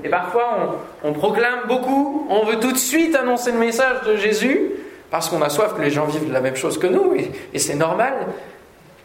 Et 0.02 0.08
parfois, 0.08 0.80
on, 1.04 1.12
proclame 1.12 1.66
beaucoup, 1.68 2.26
on 2.30 2.44
veut 2.46 2.58
tout 2.58 2.72
de 2.72 2.78
suite 2.78 3.14
annoncer 3.14 3.52
le 3.52 3.58
message 3.58 4.02
de 4.06 4.16
Jésus, 4.16 4.70
parce 5.10 5.28
qu'on 5.28 5.42
a 5.42 5.50
soif 5.50 5.74
que 5.74 5.82
les 5.82 5.90
gens 5.90 6.06
vivent 6.06 6.32
la 6.32 6.40
même 6.40 6.56
chose 6.56 6.78
que 6.78 6.86
nous, 6.86 7.14
et, 7.14 7.58
c'est 7.58 7.74
normal. 7.74 8.14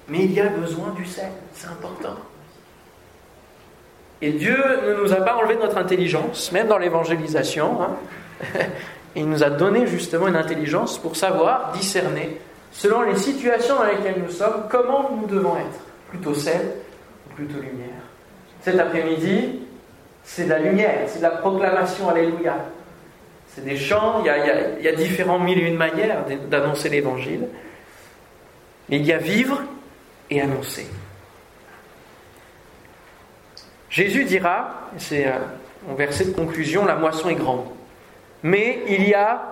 Mais 0.07 0.19
il 0.19 0.31
y 0.31 0.39
a 0.39 0.47
besoin 0.47 0.91
du 0.95 1.05
sel, 1.05 1.31
c'est 1.53 1.67
important. 1.67 2.15
Et 4.21 4.31
Dieu 4.31 4.57
ne 4.87 4.93
nous 4.93 5.11
a 5.11 5.17
pas 5.17 5.35
enlevé 5.35 5.55
notre 5.55 5.77
intelligence, 5.77 6.51
même 6.53 6.67
dans 6.67 6.77
l'évangélisation. 6.77 7.81
Hein. 7.81 7.97
Il 9.15 9.29
nous 9.29 9.43
a 9.43 9.49
donné 9.49 9.87
justement 9.87 10.27
une 10.27 10.35
intelligence 10.35 10.97
pour 10.97 11.15
savoir 11.15 11.71
discerner, 11.71 12.37
selon 12.71 13.01
les 13.03 13.15
situations 13.15 13.75
dans 13.75 13.85
lesquelles 13.85 14.21
nous 14.21 14.31
sommes, 14.31 14.65
comment 14.69 15.09
nous 15.09 15.27
devons 15.27 15.55
être. 15.55 15.79
Plutôt 16.09 16.33
sel 16.33 16.61
ou 17.29 17.33
plutôt 17.33 17.59
lumière. 17.59 18.01
Cet 18.61 18.79
après-midi, 18.79 19.59
c'est 20.23 20.45
de 20.45 20.49
la 20.49 20.59
lumière, 20.59 21.07
c'est 21.07 21.19
de 21.19 21.23
la 21.23 21.31
proclamation, 21.31 22.09
alléluia. 22.09 22.57
C'est 23.47 23.63
des 23.63 23.77
chants, 23.77 24.21
il 24.21 24.83
y, 24.83 24.87
a, 24.87 24.91
différents 24.91 25.39
mille 25.39 25.59
et 25.59 25.67
une 25.67 25.77
manières 25.77 26.25
d'annoncer 26.49 26.89
l'évangile. 26.89 27.47
Mais 28.89 28.97
il 28.97 29.05
y 29.05 29.13
a 29.13 29.17
vivre 29.17 29.61
et 30.29 30.41
annoncer. 30.41 30.87
Jésus 33.89 34.25
dira, 34.25 34.89
c'est 34.97 35.25
en 35.25 35.93
euh, 35.93 35.95
verset 35.95 36.25
de 36.25 36.31
conclusion, 36.31 36.83
la 36.83 36.95
moisson 36.95 37.29
est 37.29 37.35
grande, 37.35 37.63
mais 38.45 38.83
il 38.87 39.09
y 39.09 39.15
a 39.15 39.51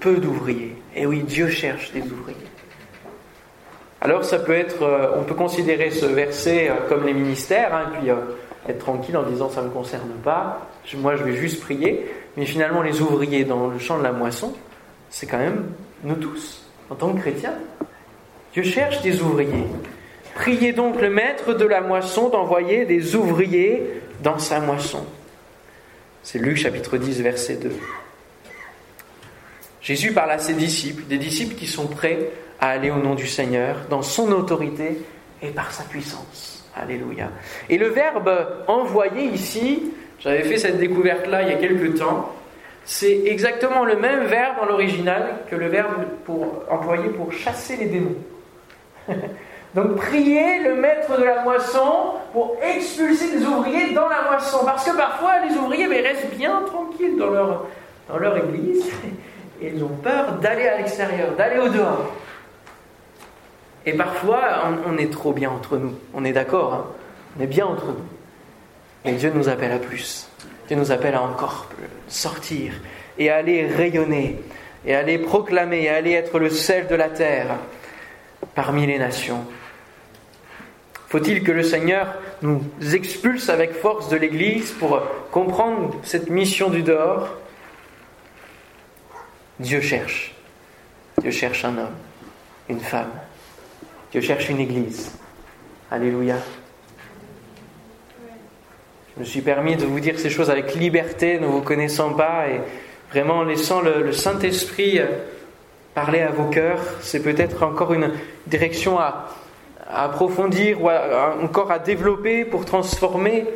peu 0.00 0.16
d'ouvriers. 0.16 0.74
Et 0.96 1.04
oui, 1.04 1.24
Dieu 1.24 1.48
cherche 1.48 1.92
des 1.92 2.00
ouvriers. 2.00 2.38
Alors 4.00 4.24
ça 4.24 4.38
peut 4.38 4.54
être, 4.54 4.82
euh, 4.82 5.10
on 5.18 5.24
peut 5.24 5.34
considérer 5.34 5.90
ce 5.90 6.06
verset 6.06 6.70
euh, 6.70 6.88
comme 6.88 7.04
les 7.04 7.12
ministères, 7.12 7.74
hein, 7.74 7.92
puis 7.92 8.08
être 8.66 8.78
tranquille 8.78 9.14
en 9.18 9.24
disant 9.24 9.50
ça 9.50 9.60
ne 9.60 9.66
me 9.66 9.72
concerne 9.72 10.08
pas, 10.24 10.70
moi 10.96 11.16
je 11.16 11.22
vais 11.22 11.34
juste 11.34 11.60
prier, 11.60 12.10
mais 12.38 12.46
finalement 12.46 12.80
les 12.80 13.02
ouvriers 13.02 13.44
dans 13.44 13.66
le 13.66 13.78
champ 13.78 13.98
de 13.98 14.02
la 14.02 14.12
moisson, 14.12 14.54
c'est 15.10 15.26
quand 15.26 15.38
même 15.38 15.66
nous 16.02 16.16
tous, 16.16 16.66
en 16.88 16.94
tant 16.94 17.12
que 17.12 17.20
chrétiens. 17.20 17.54
Dieu 18.54 18.62
cherche 18.62 19.02
des 19.02 19.20
ouvriers. 19.20 19.66
Priez 20.34 20.72
donc 20.72 20.98
le 20.98 21.10
maître 21.10 21.52
de 21.52 21.66
la 21.66 21.82
moisson 21.82 22.30
d'envoyer 22.30 22.86
des 22.86 23.16
ouvriers 23.16 24.00
dans 24.22 24.38
sa 24.38 24.60
moisson. 24.60 25.04
C'est 26.22 26.38
Luc 26.38 26.56
chapitre 26.56 26.96
10, 26.96 27.20
verset 27.20 27.56
2. 27.56 27.70
Jésus 29.84 30.12
parle 30.12 30.30
à 30.30 30.38
ses 30.38 30.54
disciples, 30.54 31.02
des 31.04 31.18
disciples 31.18 31.54
qui 31.54 31.66
sont 31.66 31.86
prêts 31.86 32.30
à 32.58 32.70
aller 32.70 32.90
au 32.90 32.96
nom 32.96 33.14
du 33.14 33.26
Seigneur, 33.26 33.76
dans 33.90 34.00
son 34.00 34.32
autorité 34.32 34.96
et 35.42 35.48
par 35.48 35.72
sa 35.72 35.84
puissance. 35.84 36.66
Alléluia. 36.74 37.28
Et 37.68 37.76
le 37.76 37.88
verbe 37.88 38.64
envoyer 38.66 39.26
ici, 39.26 39.92
j'avais 40.20 40.42
fait 40.42 40.56
cette 40.56 40.78
découverte-là 40.78 41.42
il 41.42 41.48
y 41.50 41.52
a 41.52 41.58
quelques 41.58 41.98
temps, 41.98 42.32
c'est 42.86 43.24
exactement 43.26 43.84
le 43.84 43.96
même 43.96 44.24
verbe 44.24 44.56
dans 44.58 44.66
l'original 44.66 45.40
que 45.50 45.56
le 45.56 45.66
verbe 45.68 46.06
pour, 46.24 46.64
employé 46.70 47.10
pour 47.10 47.30
chasser 47.30 47.76
les 47.76 47.86
démons. 47.86 48.16
Donc 49.74 49.96
priez 49.96 50.60
le 50.60 50.76
maître 50.76 51.18
de 51.18 51.24
la 51.24 51.42
moisson 51.42 52.14
pour 52.32 52.56
expulser 52.62 53.36
les 53.36 53.44
ouvriers 53.44 53.92
dans 53.92 54.08
la 54.08 54.30
moisson. 54.30 54.64
Parce 54.64 54.88
que 54.88 54.96
parfois 54.96 55.40
les 55.46 55.54
ouvriers 55.56 55.86
restent 55.86 56.34
bien 56.36 56.62
tranquilles 56.66 57.18
dans 57.18 57.30
leur, 57.30 57.66
dans 58.08 58.16
leur 58.16 58.36
église 58.38 58.90
ils 59.60 59.82
ont 59.82 59.96
peur 60.02 60.34
d'aller 60.40 60.66
à 60.66 60.78
l'extérieur, 60.78 61.34
d'aller 61.36 61.58
au 61.58 61.68
dehors. 61.68 62.12
Et 63.86 63.92
parfois 63.92 64.72
on, 64.86 64.96
est 64.96 65.12
trop 65.12 65.32
bien 65.32 65.50
entre 65.50 65.76
nous. 65.76 65.94
On 66.14 66.24
est 66.24 66.32
d'accord, 66.32 66.74
hein. 66.74 66.86
on 67.38 67.42
est 67.42 67.46
bien 67.46 67.66
entre 67.66 67.86
nous. 67.86 68.06
Mais 69.04 69.12
Dieu 69.12 69.30
nous 69.34 69.48
appelle 69.48 69.72
à 69.72 69.78
plus. 69.78 70.28
Dieu 70.68 70.76
nous 70.76 70.90
appelle 70.90 71.14
à 71.14 71.22
encore 71.22 71.68
sortir 72.08 72.72
et 73.18 73.30
aller 73.30 73.66
rayonner 73.66 74.40
et 74.86 74.94
à 74.94 75.00
aller 75.00 75.18
proclamer 75.18 75.82
et 75.82 75.88
aller 75.90 76.12
être 76.12 76.38
le 76.38 76.50
sel 76.50 76.86
de 76.86 76.94
la 76.94 77.08
terre 77.08 77.58
parmi 78.54 78.86
les 78.86 78.98
nations. 78.98 79.44
Faut-il 81.08 81.44
que 81.44 81.52
le 81.52 81.62
Seigneur 81.62 82.14
nous 82.42 82.62
expulse 82.92 83.48
avec 83.48 83.74
force 83.74 84.08
de 84.08 84.16
l'Église 84.16 84.72
pour 84.72 85.00
comprendre 85.30 85.94
cette 86.02 86.28
mission 86.28 86.70
du 86.70 86.82
dehors? 86.82 87.28
Dieu 89.60 89.80
cherche. 89.80 90.34
Dieu 91.20 91.30
cherche 91.30 91.64
un 91.64 91.78
homme, 91.78 91.94
une 92.68 92.80
femme. 92.80 93.12
Dieu 94.10 94.20
cherche 94.20 94.48
une 94.48 94.58
Église. 94.58 95.12
Alléluia. 95.90 96.36
Je 99.14 99.20
me 99.20 99.24
suis 99.24 99.42
permis 99.42 99.76
de 99.76 99.86
vous 99.86 100.00
dire 100.00 100.18
ces 100.18 100.28
choses 100.28 100.50
avec 100.50 100.74
liberté, 100.74 101.38
ne 101.38 101.46
vous 101.46 101.60
connaissant 101.60 102.14
pas, 102.14 102.48
et 102.48 102.60
vraiment 103.10 103.38
en 103.38 103.44
laissant 103.44 103.80
le, 103.80 104.12
Saint-Esprit 104.12 105.00
parler 105.94 106.20
à 106.20 106.30
vos 106.30 106.50
cœurs. 106.50 106.82
C'est 107.00 107.22
peut-être 107.22 107.62
encore 107.62 107.92
une 107.92 108.12
direction 108.48 108.98
à, 108.98 109.28
approfondir 109.88 110.82
ou 110.82 110.90
encore 111.42 111.70
à 111.70 111.78
développer 111.78 112.44
pour 112.44 112.64
transformer 112.64 113.46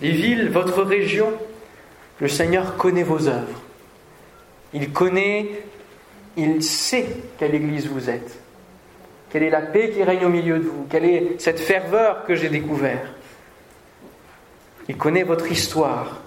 les 0.00 0.12
villes, 0.12 0.48
votre 0.48 0.82
région. 0.82 1.32
Le 2.20 2.28
Seigneur 2.28 2.76
connaît 2.76 3.02
vos 3.02 3.28
œuvres. 3.28 3.60
Il 4.72 4.92
connaît, 4.92 5.50
il 6.36 6.62
sait 6.62 7.06
quelle 7.38 7.54
église 7.54 7.86
vous 7.86 8.10
êtes. 8.10 8.38
Quelle 9.30 9.42
est 9.42 9.50
la 9.50 9.60
paix 9.60 9.90
qui 9.90 10.02
règne 10.02 10.24
au 10.24 10.30
milieu 10.30 10.58
de 10.58 10.64
vous 10.64 10.86
Quelle 10.88 11.04
est 11.04 11.40
cette 11.40 11.60
ferveur 11.60 12.24
que 12.24 12.34
j'ai 12.34 12.48
découvert 12.48 13.12
Il 14.88 14.96
connaît 14.96 15.22
votre 15.22 15.50
histoire 15.50 16.22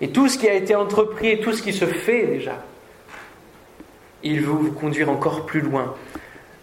et 0.00 0.10
tout 0.10 0.28
ce 0.28 0.38
qui 0.38 0.48
a 0.48 0.54
été 0.54 0.74
entrepris 0.74 1.28
et 1.28 1.40
tout 1.40 1.52
ce 1.52 1.62
qui 1.62 1.72
se 1.72 1.86
fait 1.86 2.26
déjà. 2.26 2.64
Il 4.22 4.40
veut 4.40 4.52
vous 4.52 4.72
conduire 4.72 5.10
encore 5.10 5.46
plus 5.46 5.60
loin 5.60 5.94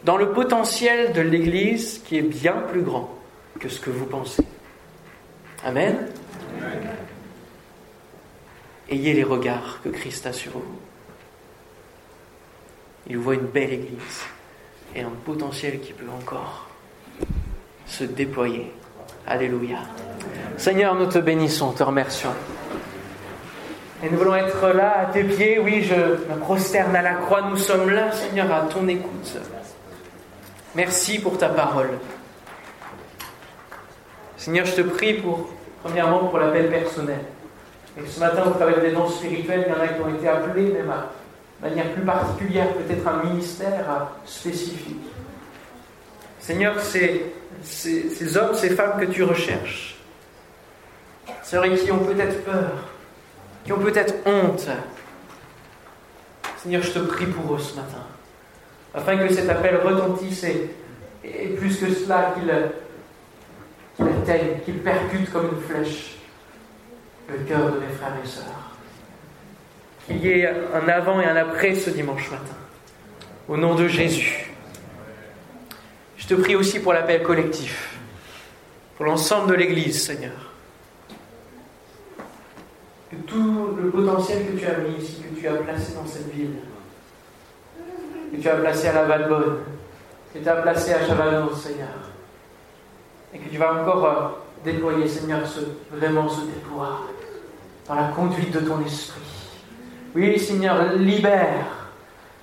dans 0.04 0.18
le 0.18 0.32
potentiel 0.32 1.14
de 1.14 1.22
l'Église 1.22 2.02
qui 2.06 2.18
est 2.18 2.22
bien 2.22 2.54
plus 2.54 2.82
grand 2.82 3.10
que 3.60 3.70
ce 3.70 3.80
que 3.80 3.90
vous 3.90 4.06
pensez. 4.06 4.44
Amen. 5.64 5.98
Ayez 8.90 9.14
les 9.14 9.24
regards 9.24 9.82
que 9.84 9.90
Christ 9.90 10.28
a 10.28 10.34
sur 10.34 10.54
vous. 10.54 10.87
Il 13.10 13.18
voit 13.18 13.36
une 13.36 13.48
belle 13.48 13.74
Église 13.74 14.24
et 14.96 15.02
un 15.02 15.12
potentiel 15.26 15.80
qui 15.80 15.94
peut 15.94 16.10
encore 16.14 16.68
se 17.86 18.04
déployer. 18.04 18.72
Alléluia. 19.26 19.78
Seigneur, 20.58 20.96
nous 20.96 21.08
te 21.08 21.20
bénissons, 21.20 21.72
te 21.72 21.84
remercions. 21.84 22.34
Et 24.04 24.10
nous 24.10 24.18
voulons 24.18 24.36
être 24.36 24.70
là 24.70 25.00
à 25.00 25.06
tes 25.06 25.24
pieds. 25.24 25.58
Oui, 25.60 25.84
je 25.84 25.96
me 25.96 26.40
prosterne 26.40 26.96
à 26.96 27.02
la 27.02 27.14
croix. 27.14 27.42
Nous 27.42 27.58
sommes 27.58 27.90
là, 27.90 28.12
Seigneur, 28.12 28.52
à 28.52 28.62
ton 28.62 28.88
écoute. 28.88 29.38
Merci 30.76 31.20
pour 31.20 31.38
ta 31.38 31.50
parole. 31.50 31.90
Seigneur, 34.38 34.66
je 34.66 34.76
te 34.76 34.82
prie 34.82 35.16
pour, 35.16 35.50
premièrement, 35.84 36.20
pour 36.20 36.38
l'appel 36.38 36.70
personnel. 36.70 37.20
Et 37.98 38.06
ce 38.06 38.20
matin, 38.20 38.44
au 38.48 38.52
travers 38.52 38.80
des 38.82 38.92
dons 38.92 39.10
spirituels, 39.10 39.66
il 39.68 39.72
y 39.72 39.76
en 39.76 39.82
a 39.82 39.88
qui 39.88 40.02
ont 40.02 40.16
été 40.16 40.28
appelés, 40.28 40.72
même 40.74 40.92
de 41.62 41.70
manière 41.70 41.92
plus 41.94 42.04
particulière, 42.04 42.74
peut-être 42.74 43.08
un 43.08 43.24
ministère 43.24 44.10
spécifique. 44.26 45.06
Seigneur, 46.40 46.80
c'est 46.80 47.34
ces 47.64 48.38
hommes, 48.38 48.56
ces 48.56 48.70
femmes 48.70 49.00
que 49.00 49.06
tu 49.06 49.24
recherches, 49.24 49.98
Seigneur, 51.44 51.78
qui 51.78 51.92
ont 51.92 52.00
peut-être 52.00 52.44
peur, 52.44 52.72
qui 53.66 53.74
ont 53.74 53.80
peut-être 53.80 54.14
honte. 54.26 54.68
Seigneur, 56.58 56.82
je 56.84 56.92
te 56.92 57.00
prie 57.00 57.26
pour 57.26 57.56
eux 57.56 57.60
ce 57.60 57.76
matin 57.76 58.04
afin 58.98 59.18
que 59.18 59.34
cet 59.34 59.50
appel 59.50 59.78
retentisse 59.78 60.44
et, 60.44 60.70
plus 61.58 61.78
que 61.78 61.94
cela 61.94 62.34
qu'il 62.34 62.50
atteigne, 64.00 64.60
qu'il 64.66 64.80
percute 64.80 65.32
comme 65.32 65.50
une 65.50 65.62
flèche 65.62 66.16
le 67.30 67.38
cœur 67.40 67.72
de 67.72 67.80
mes 67.80 67.94
frères 67.94 68.16
et 68.24 68.28
sœurs. 68.28 68.67
Qu'il 70.08 70.26
y 70.26 70.30
ait 70.30 70.48
un 70.48 70.88
avant 70.88 71.20
et 71.20 71.26
un 71.26 71.36
après 71.36 71.76
ce 71.76 71.90
dimanche 71.90 72.32
matin. 72.32 72.56
Au 73.50 73.58
nom 73.58 73.76
de 73.76 73.88
Jésus. 73.88 74.54
Je 76.16 76.28
te 76.28 76.34
prie 76.42 76.56
aussi 76.56 76.80
pour 76.80 76.94
l'appel 76.94 77.24
collectif, 77.24 77.98
pour 78.96 79.06
l'ensemble 79.06 79.50
de 79.52 79.54
l'Église, 79.54 80.04
Seigneur. 80.04 80.52
Que 83.10 83.16
tout 83.18 83.78
le 83.82 83.90
potentiel 83.90 84.46
que 84.46 84.60
tu 84.60 84.66
as 84.66 84.78
mis 84.78 85.02
ici, 85.02 85.22
que 85.22 85.40
tu 85.40 85.48
as 85.48 85.54
placé 85.54 85.94
dans 85.94 86.06
cette 86.06 86.34
ville, 86.34 86.56
que 88.34 88.38
tu 88.38 88.50
as 88.50 88.56
placé 88.56 88.88
à 88.88 88.94
la 88.94 89.04
Valbonne, 89.04 89.60
que 90.34 90.40
tu 90.40 90.50
as 90.50 90.56
placé 90.56 90.94
à 90.94 91.06
Chavalon, 91.06 91.54
Seigneur. 91.56 91.88
Et 93.34 93.40
que 93.40 93.50
tu 93.50 93.58
vas 93.58 93.82
encore 93.82 94.06
euh, 94.06 94.28
déployer, 94.64 95.08
Seigneur, 95.08 95.46
ce, 95.48 95.60
vraiment 95.96 96.28
ce 96.28 96.42
déploiement 96.42 97.02
dans 97.88 97.96
la 97.96 98.08
conduite 98.10 98.52
de 98.52 98.60
ton 98.60 98.84
esprit. 98.86 99.37
Oui, 100.16 100.40
Seigneur, 100.40 100.94
libère, 100.94 101.90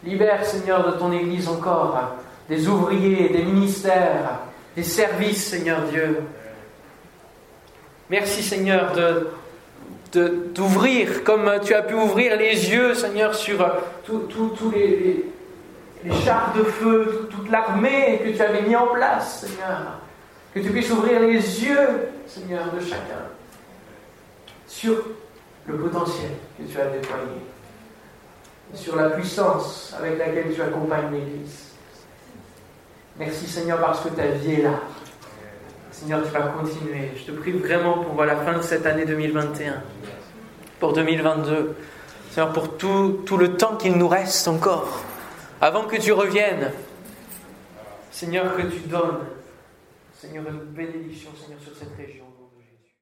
libère, 0.05 0.45
Seigneur, 0.45 0.93
de 0.93 0.99
ton 0.99 1.13
Église 1.13 1.49
encore 1.49 2.17
des 2.49 2.69
ouvriers, 2.69 3.29
des 3.31 3.43
ministères, 3.43 4.41
des 4.77 4.83
services, 4.83 5.49
Seigneur 5.49 5.83
Dieu. 5.91 6.21
Merci, 8.11 8.43
Seigneur, 8.43 8.93
de 8.93 9.29
d'ouvrir, 10.55 11.25
comme 11.25 11.51
tu 11.65 11.75
as 11.75 11.83
pu 11.83 11.95
ouvrir 11.95 12.37
les 12.37 12.71
yeux, 12.71 12.95
Seigneur, 12.95 13.35
sur 13.35 13.67
tous 14.05 14.71
les, 14.73 15.25
les 16.05 16.13
chars 16.25 16.53
de 16.57 16.63
feu, 16.63 17.29
toute 17.31 17.51
l'armée 17.51 18.21
que 18.25 18.31
tu 18.31 18.41
avais 18.41 18.63
mis 18.63 18.77
en 18.77 18.89
place, 18.89 19.41
Seigneur. 19.41 19.99
Que 20.55 20.61
tu 20.61 20.71
puisses 20.71 20.91
ouvrir 20.91 21.19
les 21.21 21.33
yeux, 21.33 22.11
Seigneur, 22.27 22.71
de 22.73 22.81
chacun 22.81 23.25
sur 24.69 24.95
le 25.67 25.77
potentiel 25.77 26.31
que 26.59 26.73
tu 26.73 26.81
as 26.81 26.87
déployé. 26.87 27.25
Sur 28.75 28.97
la 28.97 29.11
puissance 29.11 29.95
avec 29.99 30.19
laquelle 30.19 30.55
tu 30.55 30.61
accompagnes 30.61 31.13
l'Église. 31.13 31.73
Merci 33.19 33.47
Seigneur 33.47 33.81
parce 33.81 34.01
que 34.01 34.09
ta 34.09 34.27
vie 34.27 34.55
est 34.55 34.63
là. 34.63 34.81
Seigneur, 35.91 36.23
tu 36.25 36.31
vas 36.31 36.49
continuer. 36.49 37.13
Je 37.17 37.25
te 37.25 37.31
prie 37.31 37.53
vraiment 37.53 38.03
pour 38.03 38.25
la 38.25 38.37
fin 38.37 38.59
de 38.59 38.63
cette 38.63 38.85
année 38.85 39.07
2021, 39.07 39.83
pour 40.81 40.93
2022. 40.93 41.77
Seigneur, 42.31 42.53
pour 42.53 42.77
tout, 42.77 43.23
tout 43.25 43.37
le 43.37 43.57
temps 43.57 43.77
qu'il 43.77 43.93
nous 43.93 44.09
reste 44.09 44.49
encore, 44.49 45.05
avant 45.61 45.85
que 45.85 45.97
tu 45.97 46.11
reviennes. 46.13 46.73
Seigneur, 48.11 48.57
que 48.57 48.63
tu 48.63 48.81
donnes, 48.81 49.21
Seigneur, 50.19 50.45
une 50.49 50.59
bénédiction, 50.59 51.31
Seigneur, 51.41 51.61
sur 51.61 51.77
cette 51.77 51.97
région. 51.97 52.24